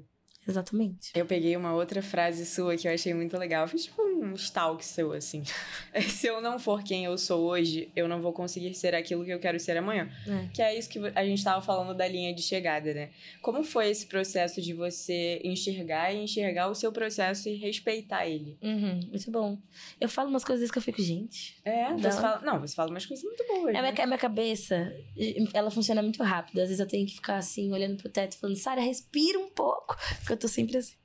[0.48, 1.12] Exatamente.
[1.16, 3.68] Eu peguei uma outra frase sua que eu achei muito legal.
[3.68, 5.44] Fiz tipo um stalk seu, assim.
[6.10, 9.32] Se eu não for quem eu sou hoje, eu não vou conseguir ser aquilo que
[9.32, 10.10] eu quero ser amanhã.
[10.28, 10.48] É.
[10.54, 13.10] Que é isso que a gente tava falando da linha de chegada, né?
[13.42, 18.58] Como foi esse processo de você enxergar e enxergar o seu processo e respeitar ele?
[18.62, 19.58] Uhum, muito bom.
[20.00, 21.56] Eu falo umas coisas que eu fico, gente.
[21.64, 22.00] É, Não.
[22.00, 22.42] você fala.
[22.42, 23.72] Não, você fala umas coisas muito boas.
[23.72, 23.94] Minha, né?
[23.98, 24.94] a minha cabeça,
[25.54, 26.60] ela funciona muito rápido.
[26.60, 29.98] Às vezes eu tenho que ficar assim, olhando pro teto, falando, Sara, respira um pouco.
[30.34, 30.96] Eu tô sempre assim.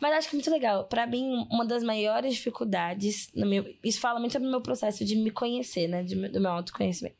[0.00, 0.84] Mas acho que é muito legal.
[0.84, 5.16] Pra mim, uma das maiores dificuldades, meu, isso fala muito sobre o meu processo de
[5.16, 6.04] me conhecer, né?
[6.04, 7.16] Do meu autoconhecimento.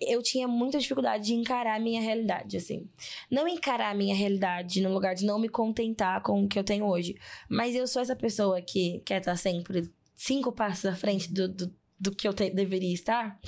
[0.00, 2.88] Eu tinha muita dificuldade de encarar a minha realidade, assim.
[3.30, 6.64] Não encarar a minha realidade no lugar de não me contentar com o que eu
[6.64, 7.14] tenho hoje.
[7.48, 11.74] Mas eu sou essa pessoa que quer estar sempre cinco passos à frente do, do,
[11.98, 13.38] do que eu te- deveria estar.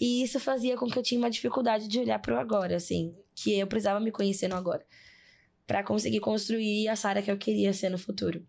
[0.00, 3.14] E isso fazia com que eu tinha uma dificuldade de olhar pro agora, assim.
[3.34, 4.84] Que eu precisava me conhecer no agora.
[5.66, 8.44] Pra conseguir construir a Sara que eu queria ser no futuro.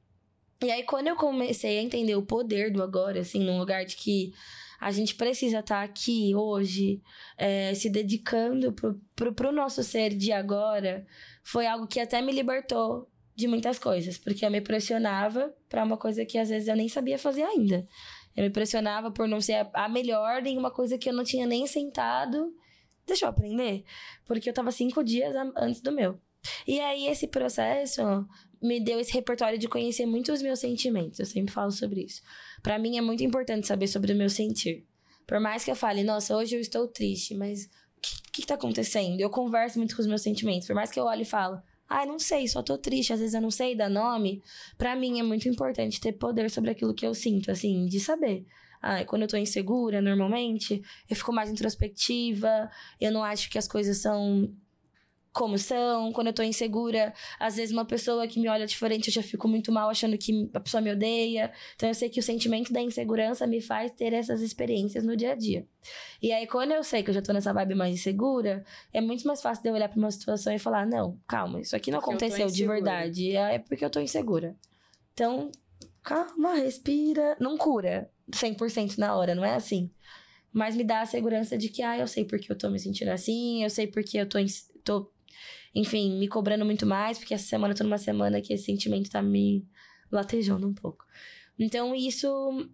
[0.63, 3.95] E aí, quando eu comecei a entender o poder do agora, assim, num lugar de
[3.95, 4.34] que
[4.80, 7.02] a gente precisa estar aqui hoje,
[7.38, 11.06] é, se dedicando pro, pro, pro nosso ser de agora,
[11.43, 15.97] foi algo que até me libertou de muitas coisas, porque eu me pressionava pra uma
[15.97, 17.86] coisa que às vezes eu nem sabia fazer ainda.
[18.36, 21.45] Eu me pressionava por não ser a- melhor em uma coisa que eu não tinha
[21.45, 22.54] nem sentado.
[23.06, 23.84] Deixa eu aprender.
[24.26, 26.19] Porque eu tava cinco dias antes do meu.
[26.67, 28.01] E aí, esse processo
[28.62, 31.19] me deu esse repertório de conhecer muito os meus sentimentos.
[31.19, 32.21] Eu sempre falo sobre isso.
[32.62, 34.86] Pra mim é muito importante saber sobre o meu sentir.
[35.27, 38.56] Por mais que eu fale, nossa, hoje eu estou triste, mas o que, que tá
[38.56, 39.19] acontecendo?
[39.19, 40.65] Eu converso muito com os meus sentimentos.
[40.65, 43.36] Por mais que eu olhe e falo, ai, não sei, só tô triste, às vezes
[43.36, 44.41] eu não sei dar nome.
[44.77, 48.45] Pra mim é muito importante ter poder sobre aquilo que eu sinto, assim, de saber.
[48.82, 53.67] Ah, quando eu tô insegura, normalmente, eu fico mais introspectiva, eu não acho que as
[53.67, 54.53] coisas são
[55.34, 56.13] como são.
[56.13, 59.48] Quando eu tô insegura, às vezes uma pessoa que me olha diferente, eu já fico
[59.48, 61.52] muito mal achando que a pessoa me odeia.
[61.76, 65.32] Então eu sei que o sentimento da insegurança me faz ter essas experiências no dia
[65.32, 65.67] a dia.
[66.22, 69.28] E aí, quando eu sei que eu já tô nessa vibe mais insegura, é muito
[69.28, 72.00] mais fácil de eu olhar pra uma situação e falar: não, calma, isso aqui não
[72.00, 73.36] Porque aconteceu de verdade.
[73.36, 74.56] É porque eu tô insegura.
[75.13, 75.52] Então,
[76.04, 77.36] calma, respira.
[77.39, 79.91] Não cura 100% na hora, não é assim.
[80.52, 83.10] Mas me dá a segurança de que, ah, eu sei porque eu tô me sentindo
[83.10, 84.38] assim, eu sei porque eu tô,
[84.84, 85.12] tô
[85.73, 89.09] enfim, me cobrando muito mais, porque essa semana eu tô numa semana que esse sentimento
[89.09, 89.65] tá me
[90.12, 91.05] latejando um pouco.
[91.57, 92.27] Então, isso,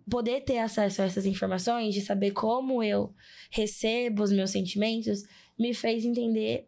[0.09, 3.13] poder ter acesso a essas informações, de saber como eu
[3.51, 5.23] recebo os meus sentimentos,
[5.57, 6.67] me fez entender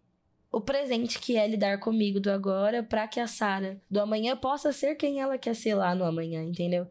[0.52, 4.74] o presente que é lidar comigo do agora, pra que a Sara do amanhã possa
[4.74, 6.88] ser quem ela quer ser lá no amanhã, entendeu?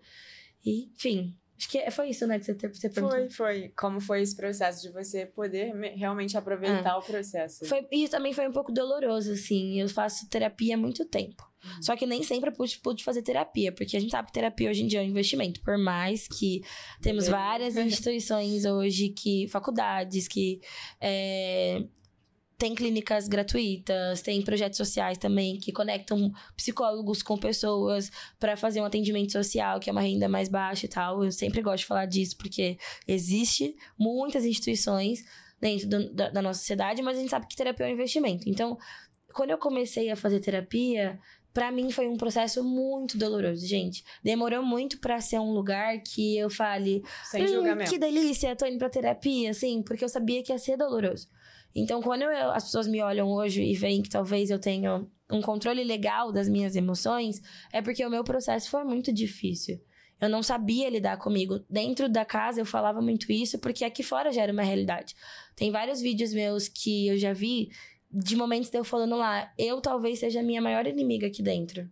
[0.64, 3.18] E, enfim, acho que foi isso, né, que você, você perguntou.
[3.18, 3.72] Foi, foi.
[3.76, 7.66] Como foi esse processo de você poder me- realmente aproveitar o processo?
[7.66, 9.78] Foi, e também foi um pouco doloroso, assim.
[9.80, 11.48] Eu faço terapia há muito tempo.
[11.82, 14.70] Só que nem sempre eu pude, pude fazer terapia, porque a gente sabe que terapia
[14.70, 15.60] hoje em dia é um investimento.
[15.60, 16.62] Por mais que
[17.02, 17.44] temos Deveria.
[17.46, 20.58] várias instituições hoje, que faculdades, que
[20.98, 21.84] é,
[22.60, 28.84] tem clínicas gratuitas, tem projetos sociais também que conectam psicólogos com pessoas para fazer um
[28.84, 31.24] atendimento social, que é uma renda mais baixa e tal.
[31.24, 32.76] Eu sempre gosto de falar disso, porque
[33.08, 35.24] existe muitas instituições
[35.58, 38.48] dentro do- da, da nossa sociedade, mas a gente sabe que terapia é um investimento.
[38.48, 38.76] Então,
[39.34, 41.18] quando eu comecei a fazer terapia,
[41.52, 44.04] Pra mim foi um processo muito doloroso, gente.
[44.22, 47.90] Demorou muito pra ser um lugar que eu fale, Sem Hum, julgamento.
[47.90, 51.26] que delícia, tô indo pra terapia, assim, porque eu sabia que ia ser doloroso.
[51.74, 55.40] Então, quando eu- as pessoas me olham hoje e veem que talvez eu tenha um
[55.40, 57.40] controle legal das minhas emoções,
[57.72, 59.80] é porque o meu processo foi muito difícil.
[60.20, 61.60] Eu não sabia lidar comigo.
[61.70, 65.14] Dentro da casa eu falava muito isso, porque aqui fora já era uma realidade.
[65.56, 67.70] Tem vários vídeos meus que eu já vi
[68.12, 71.88] de momentos de eu falando lá, eu talvez seja a minha maior inimiga aqui dentro.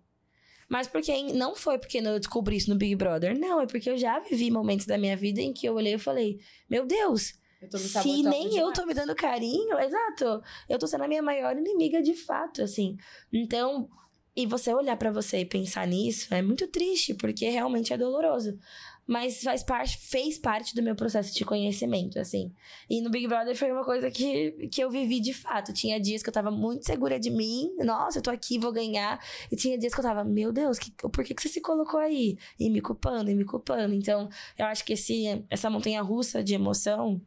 [0.69, 3.97] Mas porque não foi porque eu descobri isso no Big Brother, não, é porque eu
[3.97, 6.38] já vivi momentos da minha vida em que eu olhei e falei:
[6.69, 7.35] "Meu Deus,
[7.71, 8.79] se nem eu demais.
[8.79, 10.42] tô me dando carinho, exato.
[10.68, 12.97] Eu tô sendo a minha maior inimiga de fato, assim.
[13.33, 13.88] Então,
[14.37, 18.57] e você olhar pra você e pensar nisso é muito triste, porque realmente é doloroso.
[19.05, 22.53] Mas faz parte, fez parte do meu processo de conhecimento, assim.
[22.90, 25.73] E no Big Brother foi uma coisa que, que eu vivi de fato.
[25.73, 27.75] Tinha dias que eu tava muito segura de mim.
[27.79, 29.18] Nossa, eu tô aqui, vou ganhar.
[29.51, 31.99] E tinha dias que eu tava, meu Deus, que, por que, que você se colocou
[31.99, 32.37] aí?
[32.61, 33.94] E me culpando, e me culpando.
[33.94, 37.21] Então, eu acho que esse, essa montanha russa de emoção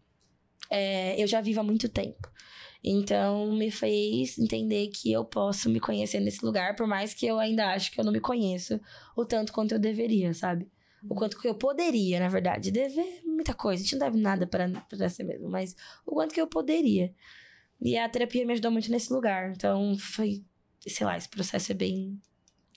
[0.72, 2.32] é, eu já vivo há muito tempo.
[2.84, 7.38] Então, me fez entender que eu posso me conhecer nesse lugar, por mais que eu
[7.38, 8.80] ainda acho que eu não me conheço
[9.16, 10.68] o tanto quanto eu deveria, sabe?
[11.08, 12.72] O quanto que eu poderia, na verdade.
[12.72, 13.82] Dever muita coisa.
[13.82, 17.14] A gente não deve nada para si mesmo, mas o quanto que eu poderia.
[17.82, 19.52] E a terapia me ajudou muito nesse lugar.
[19.52, 20.44] Então, foi,
[20.88, 22.20] sei lá, esse processo é bem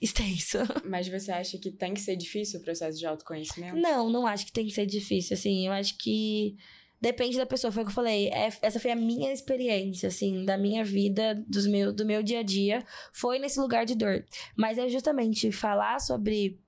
[0.01, 0.57] extenso.
[0.85, 3.77] Mas você acha que tem que ser difícil o processo de autoconhecimento?
[3.77, 5.67] Não, não acho que tem que ser difícil, assim.
[5.67, 6.57] Eu acho que
[7.01, 7.71] depende da pessoa.
[7.71, 8.29] Foi o que eu falei.
[8.29, 12.39] É- essa foi a minha experiência, assim, da minha vida, dos meu, do meu dia
[12.39, 12.85] a dia.
[13.13, 14.25] Foi nesse lugar de dor.
[14.55, 16.59] Mas é justamente falar sobre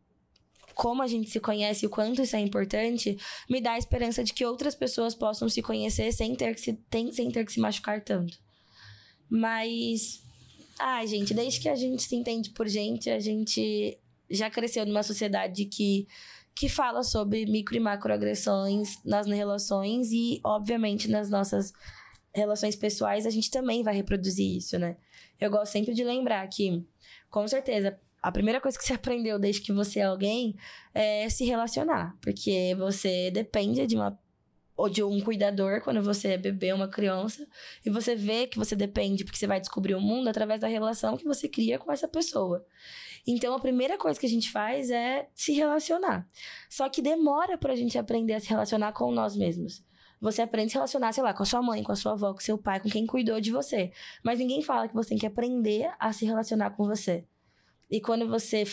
[0.77, 3.17] como a gente se conhece e o quanto isso é importante,
[3.49, 6.73] me dá a esperança de que outras pessoas possam se conhecer sem ter que se,
[6.87, 8.37] tem, sem ter que se machucar tanto.
[9.27, 10.23] Mas.
[10.79, 13.97] Ai, gente, desde que a gente se entende por gente, a gente
[14.29, 16.07] já cresceu numa sociedade que
[16.57, 21.71] que fala sobre micro e macroagressões nas relações e, obviamente, nas nossas
[22.33, 24.97] relações pessoais, a gente também vai reproduzir isso, né?
[25.39, 26.83] Eu gosto sempre de lembrar que,
[27.29, 30.55] com certeza, a primeira coisa que você aprendeu desde que você é alguém
[30.95, 34.19] é se relacionar, porque você depende de uma
[34.75, 37.47] ou de um cuidador quando você é bebê, uma criança,
[37.85, 41.17] e você vê que você depende porque você vai descobrir o mundo através da relação
[41.17, 42.65] que você cria com essa pessoa.
[43.27, 46.25] Então a primeira coisa que a gente faz é se relacionar.
[46.69, 49.85] Só que demora pra gente aprender a se relacionar com nós mesmos.
[50.19, 52.33] Você aprende a se relacionar, sei lá, com a sua mãe, com a sua avó,
[52.33, 53.91] com seu pai, com quem cuidou de você.
[54.23, 57.25] Mas ninguém fala que você tem que aprender a se relacionar com você.
[57.91, 58.63] E quando você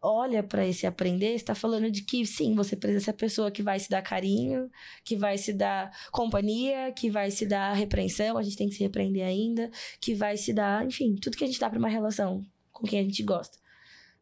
[0.00, 3.62] olha pra esse aprender, está falando de que sim, você precisa ser a pessoa que
[3.62, 4.68] vai se dar carinho,
[5.04, 8.82] que vai se dar companhia, que vai se dar repreensão, a gente tem que se
[8.82, 9.70] repreender ainda,
[10.00, 12.98] que vai se dar, enfim, tudo que a gente dá pra uma relação com quem
[12.98, 13.61] a gente gosta.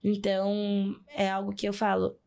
[0.02, 2.18] Então, é algo que eu falo.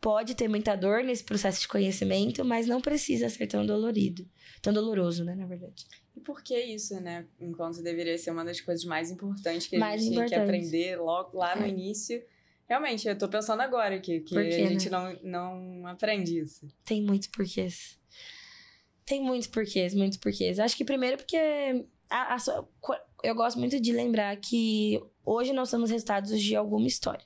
[0.00, 4.28] Pode ter muita dor nesse processo de conhecimento, mas não precisa ser tão dolorido.
[4.60, 5.86] Tão doloroso, né, na verdade.
[6.14, 7.26] E por que isso, né?
[7.40, 10.68] Enquanto deveria ser uma das coisas mais importantes que a Mais gente tinha que importantes.
[10.68, 11.68] aprender logo lá no É.
[11.68, 12.22] início.
[12.68, 15.18] Realmente, eu tô pensando agora que, que quê, a gente né?
[15.22, 16.68] não, não aprende isso.
[16.84, 17.98] Tem muitos porquês.
[19.06, 20.58] Tem muitos porquês, muitos porquês.
[20.58, 21.36] Acho que primeiro porque
[22.10, 22.38] a- a
[23.22, 27.24] eu gosto muito de lembrar que hoje nós somos resultados de alguma história.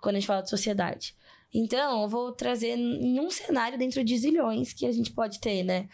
[0.00, 1.14] Quando a gente fala de sociedade.
[1.54, 5.62] Então, eu vou trazer em um cenário dentro de zilhões que a gente pode ter,
[5.62, 5.88] né?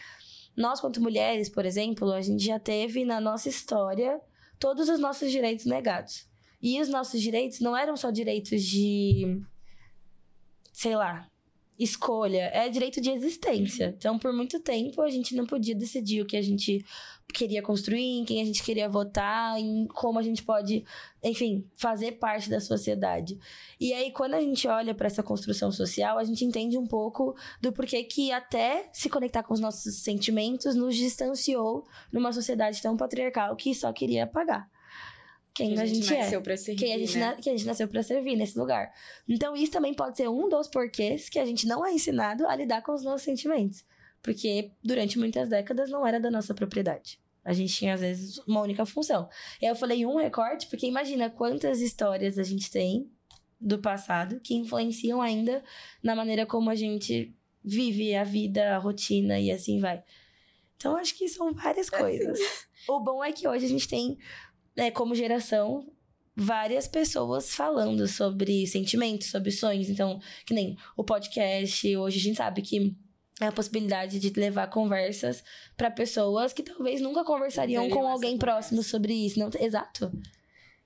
[0.55, 4.19] Nós, quanto mulheres, por exemplo, a gente já teve na nossa história
[4.57, 6.27] todos os nossos direitos negados.
[6.61, 9.41] E os nossos direitos não eram só direitos de.
[10.73, 11.29] sei lá,
[11.79, 13.95] escolha, é direito de existência.
[13.97, 16.85] Então, por muito tempo, a gente não podia decidir o que a gente
[17.33, 20.83] queria construir, em quem a gente queria votar, em como a gente pode,
[21.23, 23.39] enfim, fazer parte da sociedade.
[23.79, 27.35] E aí, quando a gente olha para essa construção social, a gente entende um pouco
[27.61, 32.97] do porquê que até se conectar com os nossos sentimentos nos distanciou numa sociedade tão
[32.97, 34.67] patriarcal que só queria pagar.
[35.53, 37.25] Quem Que a gente, é nasceu pra servir, que a gente, né?
[37.25, 38.93] na- a gente nasceu pra servir nesse lugar.
[39.27, 42.55] Então, isso também pode ser um dos porquês que a gente não é ensinado a
[42.55, 43.83] lidar com os nossos sentimentos.
[44.21, 47.19] Porque durante muitas décadas não era da nossa propriedade.
[47.43, 49.27] A gente tinha, às vezes, uma única função.
[49.61, 53.09] E aí eu falei um recorte, porque imagina quantas histórias a gente tem
[53.59, 55.63] do passado que influenciam ainda
[56.03, 57.33] na maneira como a gente
[57.63, 60.03] vive a vida, a rotina e assim vai.
[60.77, 62.39] Então, acho que são várias coisas.
[62.87, 64.17] O bom é que hoje a gente tem,
[64.79, 65.85] né, como geração,
[66.33, 69.89] várias pessoas falando sobre sentimentos, sobre sonhos.
[69.89, 72.95] Então, que nem o podcast, hoje a gente sabe que
[73.41, 75.43] é a possibilidade de levar conversas
[75.75, 79.37] para pessoas que talvez nunca conversariam com alguém próximo sobre isso.
[79.37, 80.11] Não, exato.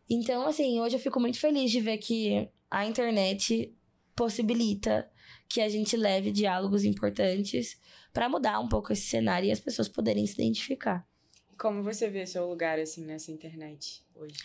[0.10, 3.72] Então, assim, hoje eu fico muito feliz de ver que a internet
[4.16, 5.08] possibilita
[5.48, 7.80] que a gente leve diálogos importantes
[8.12, 11.08] para mudar um pouco esse cenário e as pessoas poderem se identificar.
[11.58, 14.36] Como você vê seu lugar, assim, nessa internet hoje?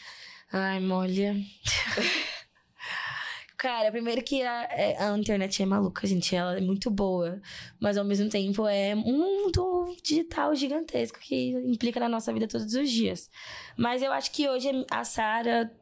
[0.52, 1.34] Ai, molha.
[3.56, 6.34] Cara, primeiro que a, é- a internet é maluca, gente.
[6.34, 7.40] Ela é muito boa.
[7.80, 12.72] Mas ao mesmo tempo é um mundo digital gigantesco que implica na nossa vida todos
[12.74, 13.28] os dias.
[13.76, 15.72] Mas eu acho que hoje a Sara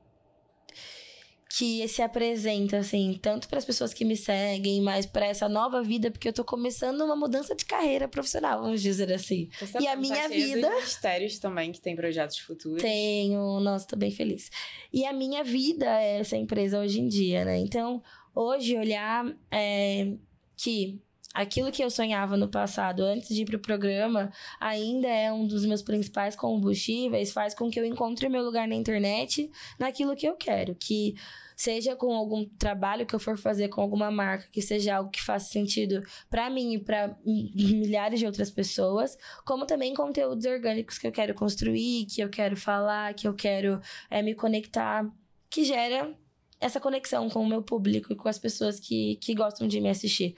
[1.49, 5.83] que se apresenta, assim, tanto para as pessoas que me seguem, mas para essa nova
[5.83, 9.49] vida, porque eu tô começando uma mudança de carreira profissional, vamos dizer assim.
[9.61, 10.71] Você E a tá minha cheia vida?
[10.71, 12.83] Dos mistérios também, que tem projetos futuros.
[12.83, 14.51] Tenho, nossa, tô bem feliz.
[14.93, 17.59] E a minha vida é essa empresa hoje em dia, né?
[17.59, 18.03] Então,
[18.35, 20.13] hoje, olhar é,
[20.57, 21.01] que
[21.35, 25.65] aquilo que eu sonhava no passado, antes de ir pro programa, ainda é um dos
[25.67, 30.35] meus principais combustíveis, faz com que eu encontre meu lugar na internet naquilo que eu
[30.35, 30.75] quero.
[30.75, 31.15] Que
[31.57, 35.23] seja com algum trabalho que eu for fazer com alguma marca, que seja algo que
[35.23, 41.07] faça sentido para mim e para milhares de outras pessoas, como também conteúdos orgânicos que
[41.07, 45.11] eu quero construir, que eu quero falar, que eu quero é, me conectar,
[45.49, 46.15] que gera
[46.61, 49.89] essa conexão com o meu público e com as pessoas que, que gostam de me
[49.89, 50.35] assistir.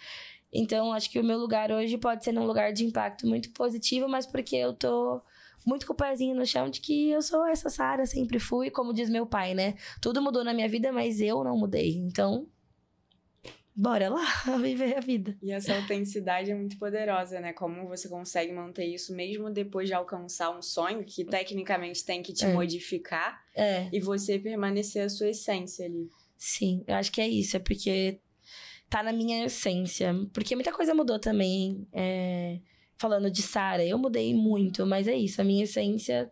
[0.52, 4.08] Então, acho que o meu lugar hoje pode ser num lugar de impacto muito positivo,
[4.08, 5.20] mas porque eu tô
[5.66, 8.94] muito com o pezinho no chão de que eu sou essa Sara, sempre fui, como
[8.94, 9.74] diz meu pai, né?
[10.00, 11.96] Tudo mudou na minha vida, mas eu não mudei.
[11.98, 12.46] Então,
[13.76, 14.24] bora lá
[14.62, 15.36] viver a vida.
[15.42, 17.52] E essa autenticidade é muito poderosa, né?
[17.52, 22.32] Como você consegue manter isso mesmo depois de alcançar um sonho que tecnicamente tem que
[22.32, 22.52] te É.
[22.54, 23.88] modificar É.
[23.92, 26.08] e você permanecer a sua essência ali.
[26.38, 28.18] Sim, eu acho que é isso, é porque
[28.88, 30.14] tá na minha essência.
[30.32, 31.86] Porque muita coisa mudou também.
[31.92, 32.60] é,
[33.00, 36.28] Falando de Sara, eu mudei muito, mas é isso, a minha essência,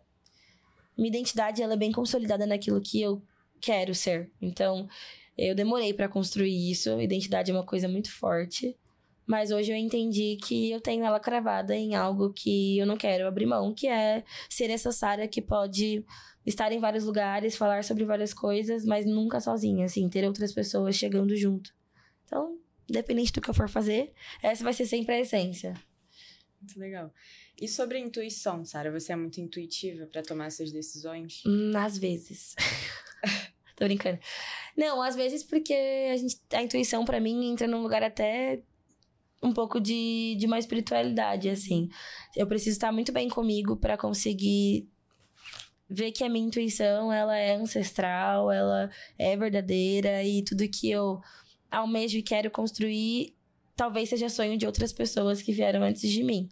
[0.97, 3.23] minha identidade, ela é bem consolidada naquilo que eu
[3.61, 4.29] quero ser.
[4.41, 4.85] Então,
[5.37, 8.75] eu demorei pra construir isso, identidade é uma coisa muito forte.
[9.25, 13.27] Mas hoje eu entendi que eu tenho ela cravada em algo que eu não quero
[13.27, 16.03] abrir mão, que é ser essa Sara que pode
[16.45, 20.95] estar em vários lugares, falar sobre várias coisas, mas nunca sozinha, assim, ter outras pessoas
[20.95, 21.76] chegando junto.
[22.27, 22.59] Então,
[22.89, 24.13] independente do que eu for fazer,
[24.43, 25.73] essa vai ser sempre a essência.
[26.61, 27.11] Muito legal.
[27.59, 31.41] E sobre intuição, Sara, você é muito intuitiva para tomar essas decisões?
[31.45, 32.53] Hum, Às vezes.
[33.75, 34.19] Tô brincando.
[34.75, 35.73] Não, às vezes porque
[36.11, 38.61] a, gente, a intuição, pra mim, entra num lugar até
[39.41, 41.87] um pouco de, de uma espiritualidade, assim.
[42.35, 44.89] Eu preciso estar muito bem comigo pra conseguir
[45.87, 51.21] ver que a minha intuição, ela é ancestral, ela é verdadeira e tudo que eu
[51.71, 53.35] almejo e quero construir
[53.77, 56.49] talvez seja sonho de outras pessoas que vieram antes de mim.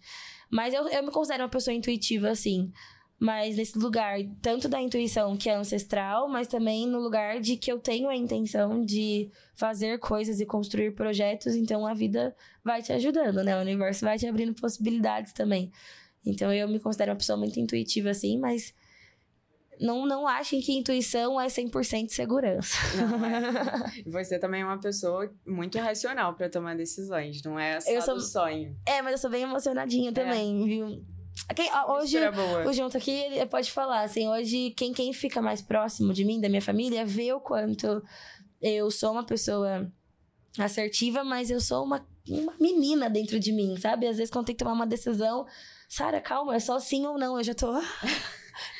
[0.48, 2.72] Mas eu, eu me considero uma pessoa intuitiva, assim.
[3.18, 7.72] Mas nesse lugar, tanto da intuição que é ancestral, mas também no lugar de que
[7.72, 12.92] eu tenho a intenção de fazer coisas e construir projetos, então a vida vai te
[12.92, 13.56] ajudando, né?
[13.56, 15.72] O universo vai te abrindo possibilidades também.
[16.24, 18.74] Então eu me considero uma pessoa muito intuitiva, assim, mas
[19.80, 22.76] não, não achem que intuição é 100% segurança.
[22.96, 24.02] Não é.
[24.06, 28.20] Você também é uma pessoa muito racional para tomar decisões, não é só Eu sou-
[28.20, 28.76] sonho.
[28.86, 31.04] É, mas eu sou bem emocionadinha também, viu?
[31.54, 32.16] Quem- hoje,
[32.66, 36.40] o Junto aqui, ele pode falar, assim, hoje quem, quem fica mais próximo de mim,
[36.40, 38.02] da minha família, vê o quanto
[38.62, 39.90] eu sou uma pessoa
[40.58, 44.06] assertiva, mas eu sou uma, uma menina dentro de mim, sabe?
[44.06, 45.46] Às vezes quando tem que tomar uma decisão,
[45.88, 47.70] Sara, calma, é só sim ou não, eu já tô...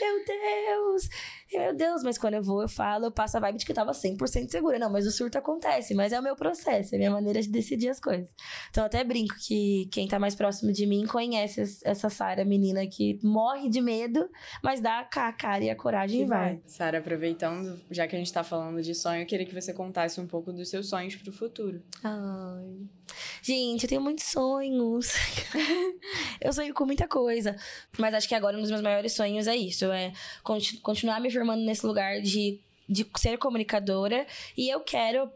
[0.00, 1.08] Meu Deus!
[1.52, 3.76] Meu Deus, mas quando eu vou, eu falo, eu passo a vibe de que eu
[3.76, 4.78] tava 100% segura.
[4.78, 7.48] Não, mas o surto acontece, mas é o meu processo, é a minha maneira de
[7.48, 8.28] decidir as coisas.
[8.70, 12.86] Então, até brinco que quem tá mais próximo de mim conhece es- essa Sara, menina
[12.86, 14.28] que morre de medo,
[14.62, 16.60] mas dá a cara e a coragem e vai.
[16.66, 20.20] Sara, aproveitando, já que a gente tá falando de sonho, eu queria que você contasse
[20.20, 21.82] um pouco dos seus sonhos pro futuro.
[22.02, 22.76] Ai.
[23.40, 25.12] Gente, eu tenho muitos sonhos.
[26.40, 27.56] eu sonho com muita coisa.
[27.98, 31.30] Mas acho que agora um dos meus maiores sonhos é isso: é conti- continuar me
[31.36, 32.58] formando nesse lugar de,
[32.88, 34.26] de ser comunicadora.
[34.56, 35.30] E eu quero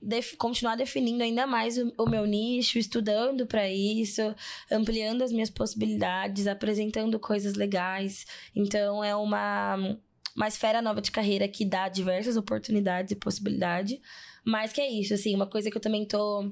[0.00, 4.34] def- continuar definindo ainda mais o, o meu nicho, estudando para isso,
[4.70, 8.26] ampliando as minhas possibilidades, apresentando coisas legais.
[8.54, 9.76] Então é uma,
[10.34, 14.00] uma esfera nova de carreira que dá diversas oportunidades e possibilidades.
[14.44, 16.50] Mas que é isso, assim, uma coisa que eu também tô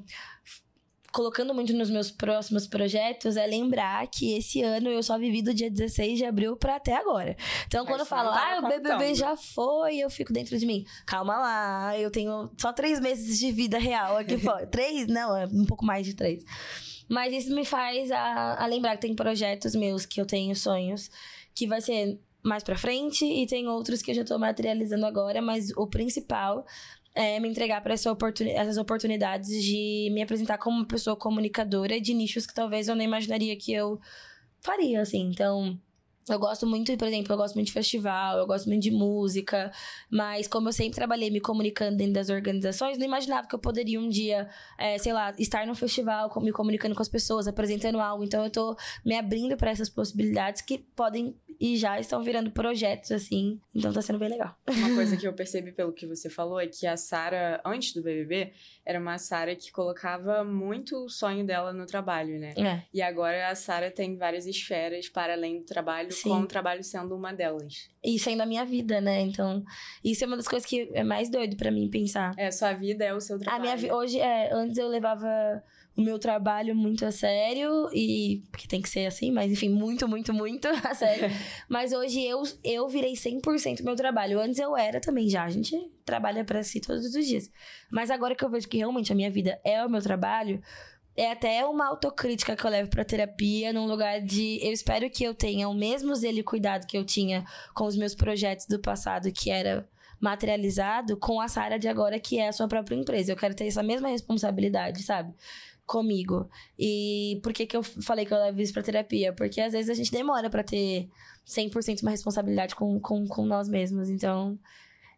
[1.12, 5.52] colocando muito nos meus próximos projetos é lembrar que esse ano eu só vivi do
[5.52, 7.36] dia 16 de abril pra até agora.
[7.66, 10.84] Então, quando eu falo, ah, o BBB contando." já foi, eu fico dentro de mim.
[11.06, 14.66] Calma lá, eu tenho só três meses de vida real aqui fora.
[14.68, 15.06] três?
[15.06, 16.44] Não, é um pouco mais de três.
[17.08, 21.10] Mas isso me faz a, a lembrar que tem projetos meus que eu tenho sonhos
[21.54, 25.42] que vai ser mais pra frente e tem outros que eu já tô materializando agora,
[25.42, 26.64] mas o principal
[27.14, 28.16] é me entregar para essa
[28.54, 33.06] essas oportunidades de me apresentar como uma pessoa comunicadora de nichos que talvez eu nem
[33.06, 34.00] imaginaria que eu
[34.60, 35.30] faria, assim.
[35.30, 35.78] Então,
[36.32, 39.72] eu gosto muito, por exemplo, eu gosto muito de festival, eu gosto muito de música,
[40.10, 44.00] mas como eu sempre trabalhei me comunicando dentro das organizações, não imaginava que eu poderia
[44.00, 48.24] um dia, é, sei lá, estar num festival, me comunicando com as pessoas, apresentando algo.
[48.24, 53.12] Então eu tô me abrindo para essas possibilidades que podem e já estão virando projetos,
[53.12, 53.60] assim.
[53.74, 54.56] Então tá sendo bem legal.
[54.66, 58.02] Uma coisa que eu percebi pelo que você falou é que a Sara, antes do
[58.02, 58.52] BBB,
[58.84, 62.54] era uma Sara que colocava muito o sonho dela no trabalho, né?
[62.56, 62.82] É.
[62.94, 66.28] E agora a Sara tem várias esferas para além do trabalho, Sim.
[66.30, 67.88] com o trabalho sendo uma delas.
[68.02, 69.20] E sendo a minha vida, né?
[69.20, 69.64] Então,
[70.04, 72.32] isso é uma das coisas que é mais doido pra mim pensar.
[72.36, 73.62] É, sua vida é o seu A trabalho.
[73.62, 75.28] minha vi- hoje é, antes eu levava
[75.96, 80.06] o meu trabalho muito a sério e porque tem que ser assim, mas enfim, muito,
[80.08, 81.28] muito, muito a sério.
[81.68, 84.40] mas hoje eu eu virei 100% meu trabalho.
[84.40, 87.50] Antes eu era também já, a gente trabalha pra si todos os dias.
[87.90, 90.62] Mas agora que eu vejo que realmente a minha vida é o meu trabalho,
[91.16, 94.58] é até uma autocrítica que eu levo pra terapia, num lugar de.
[94.62, 97.44] Eu espero que eu tenha o mesmo zelo e cuidado que eu tinha
[97.74, 99.88] com os meus projetos do passado, que era
[100.20, 103.32] materializado, com a Sara de agora, que é a sua própria empresa.
[103.32, 105.34] Eu quero ter essa mesma responsabilidade, sabe?
[105.86, 106.48] Comigo.
[106.78, 109.32] E por que, que eu falei que eu levo isso pra terapia?
[109.32, 111.08] Porque às vezes a gente demora pra ter
[111.46, 114.08] 100% uma responsabilidade com, com, com nós mesmos.
[114.08, 114.58] Então,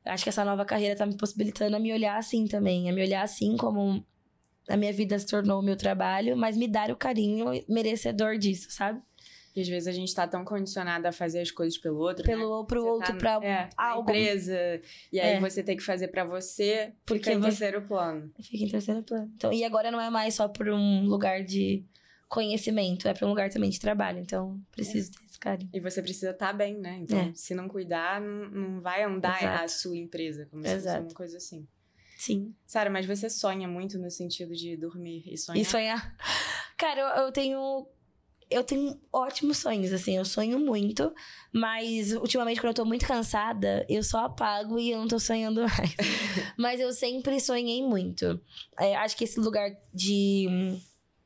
[0.04, 2.88] acho que essa nova carreira tá me possibilitando a me olhar assim também.
[2.88, 4.04] A me olhar assim como
[4.68, 8.70] a minha vida se tornou o meu trabalho, mas me dar o carinho merecedor disso,
[8.70, 9.00] sabe?
[9.54, 12.30] E às vezes a gente tá tão condicionada a fazer as coisas pelo outro, né?
[12.32, 14.08] Pelo pro Você outro, tá, pra é, algo.
[14.10, 14.80] empresa,
[15.12, 15.40] e aí É.
[15.40, 18.32] você tem que fazer pra você, Porque fica em terceiro plano.
[18.40, 19.30] Fica em terceiro plano.
[19.36, 21.84] Então, e agora não é mais só por um lugar de
[22.28, 24.18] conhecimento, é para um lugar também de trabalho.
[24.18, 25.68] Então, preciso ter esse carinho.
[25.70, 26.96] E você precisa estar bem, né?
[27.02, 27.32] Então, É.
[27.34, 29.64] se não cuidar, não, não vai andar Exato.
[29.64, 31.04] a sua empresa, como se fosse Exato.
[31.08, 31.66] uma coisa assim.
[32.24, 32.54] Sim.
[32.66, 35.60] Sara, mas você sonha muito no sentido de dormir e sonhar?
[35.60, 36.16] E sonhar.
[36.76, 37.86] Cara, eu, eu tenho.
[38.48, 41.12] Eu tenho ótimos sonhos, assim, eu sonho muito,
[41.52, 45.62] mas ultimamente, quando eu tô muito cansada, eu só apago e eu não tô sonhando
[45.66, 45.96] mais.
[46.56, 48.38] mas eu sempre sonhei muito.
[48.78, 50.46] É, acho que esse lugar de.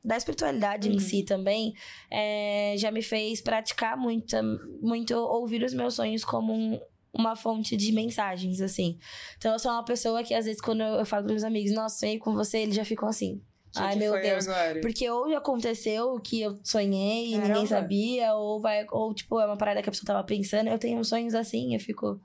[0.03, 0.95] da espiritualidade Uhum.
[0.95, 1.73] em si também
[2.09, 4.35] é, já me fez praticar muito,
[4.81, 6.79] muito ouvir os meus sonhos como um-
[7.13, 8.97] uma fonte de mensagens, assim.
[9.37, 11.71] Então eu sou uma pessoa que, às vezes, quando eu, eu falo pros meus amigos,
[11.71, 13.41] nossa, sonhei com você, eles já ficam assim.
[13.71, 14.47] Que Ai, que meu Deus.
[14.47, 14.81] Agora?
[14.81, 19.45] Porque ou aconteceu o que eu sonhei e ninguém sabia, ou vai, ou tipo, é
[19.45, 20.69] uma parada que a pessoa tava pensando.
[20.69, 22.19] Eu tenho uns sonhos assim, eu fico.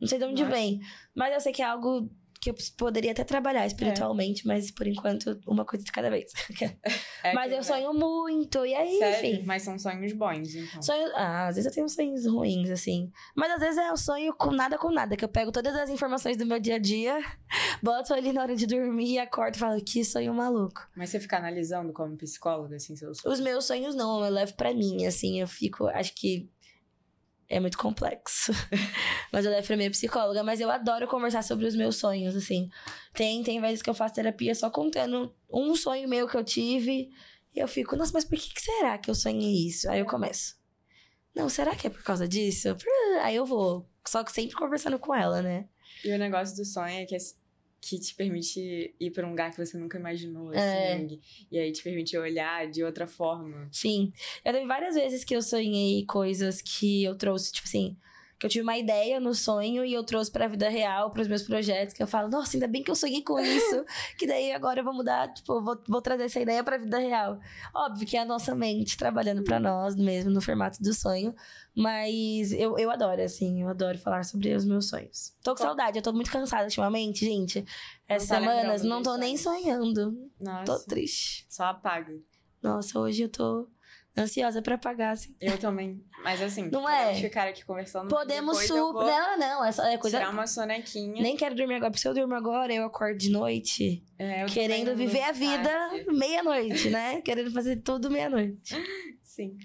[0.00, 0.54] Não sei de onde Nossa.
[0.54, 0.80] vem.
[1.14, 2.08] Mas eu sei que é algo
[2.46, 6.32] que eu poderia até trabalhar espiritualmente, mas por enquanto, uma coisa de cada vez.
[7.24, 9.30] É mas eu sonho muito, e aí, Sério?
[9.30, 9.44] enfim.
[9.44, 10.80] Mas são sonhos bons, então.
[10.80, 11.10] Sonho...
[11.16, 13.10] Ah, às vezes eu tenho sonhos ruins, assim.
[13.34, 15.90] Mas às vezes é um sonho com nada com nada, que eu pego todas as
[15.90, 17.18] informações do meu dia a dia,
[17.82, 20.86] boto ali na hora de dormir e acordo e falo, que sonho maluco.
[20.94, 23.38] Mas você fica analisando como psicóloga, assim, seus sonhos?
[23.38, 26.48] Os meus sonhos não, eu levo pra mim, assim, eu fico, acho que
[27.48, 28.52] é muito complexo.
[29.32, 32.68] mas eu levo pra minha psicóloga, mas eu adoro conversar sobre os meus sonhos, assim.
[33.12, 37.10] Tem, tem vezes que eu faço terapia só contando um sonho meu que eu tive,
[37.54, 39.88] e eu fico, nossa, mas por que, que será que eu sonhei isso?
[39.88, 40.56] Aí eu começo.
[41.34, 42.76] Não, será que é por causa disso?
[43.22, 43.88] Aí eu vou.
[44.06, 45.66] Só que sempre conversando com ela, né?
[46.04, 47.16] E o negócio do sonho é que,
[47.88, 50.94] que te permite ir pra um lugar que você nunca imaginou, É.
[50.94, 51.20] assim.
[51.50, 53.68] E aí te permite olhar de outra forma.
[53.70, 54.12] Sim.
[54.44, 57.96] Eu teve várias vezes que eu sonhei coisas que eu trouxe, tipo assim,
[58.38, 61.42] que eu tive uma ideia no sonho e eu trouxe pra vida real, pros meus
[61.42, 63.84] projetos, que eu falo, nossa, ainda bem que eu sonhei com isso,
[64.18, 67.38] que daí agora eu vou mudar, tipo, vou, vou trazer essa ideia pra vida real.
[67.74, 71.34] Óbvio que é a nossa mente trabalhando pra nós mesmo, no formato do sonho,
[71.74, 75.34] mas eu, eu adoro, assim, eu adoro falar sobre os meus sonhos.
[75.42, 77.64] Tô com Qual- saudade, eu tô muito cansada ultimamente, gente.
[78.08, 79.62] Essas tá semanas não tô nem sonhos.
[79.62, 81.46] sonhando, Nossa, tô triste.
[81.48, 82.14] só apaga.
[82.62, 83.68] Nossa, hoje eu tô
[84.16, 85.34] ansiosa pra apagar, assim.
[85.40, 86.02] Eu também.
[86.24, 87.14] Mas assim, Não é?
[87.14, 88.08] ficar aqui conversando.
[88.08, 89.04] Podemos super.
[89.06, 90.18] Não, não, é, só, é coisa.
[90.18, 91.22] tirar uma sonequinha.
[91.22, 94.46] Nem quero dormir agora, porque se eu durmo agora, eu acordo de noite, É, eu
[94.46, 95.70] querendo viver a vida
[96.08, 97.20] meia-noite, né?
[97.24, 98.74] querendo fazer tudo meia-noite.
[99.22, 99.56] Sim.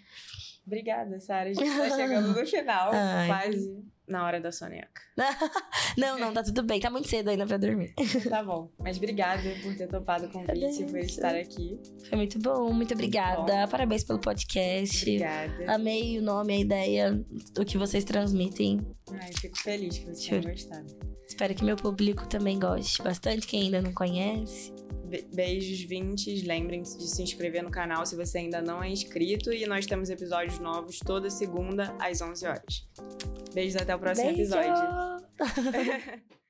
[0.67, 1.49] Obrigada, Sara.
[1.49, 3.27] A gente tá chegando no final, Ai.
[3.27, 5.01] quase na hora da soneca.
[5.97, 6.79] Não, não, tá tudo bem.
[6.79, 7.93] Tá muito cedo ainda pra dormir.
[8.29, 8.71] Tá bom.
[8.79, 11.77] Mas obrigada por ter topado o convite, por estar aqui.
[12.07, 13.67] Foi muito bom, muito obrigada.
[13.67, 15.01] Parabéns pelo podcast.
[15.01, 15.73] Obrigada.
[15.73, 18.79] Amei o nome, a ideia, do que vocês transmitem.
[19.11, 20.53] Ai, fico feliz que você tenha Juro.
[20.53, 21.11] gostado.
[21.27, 24.73] Espero que meu público também goste bastante, quem ainda não conhece.
[25.11, 26.41] Be- beijos 20.
[26.47, 29.51] Lembrem-se de se inscrever no canal se você ainda não é inscrito.
[29.51, 32.87] E nós temos episódios novos toda segunda às 11 horas.
[33.53, 34.41] Beijos até o próximo Beijo!
[34.55, 34.71] episódio.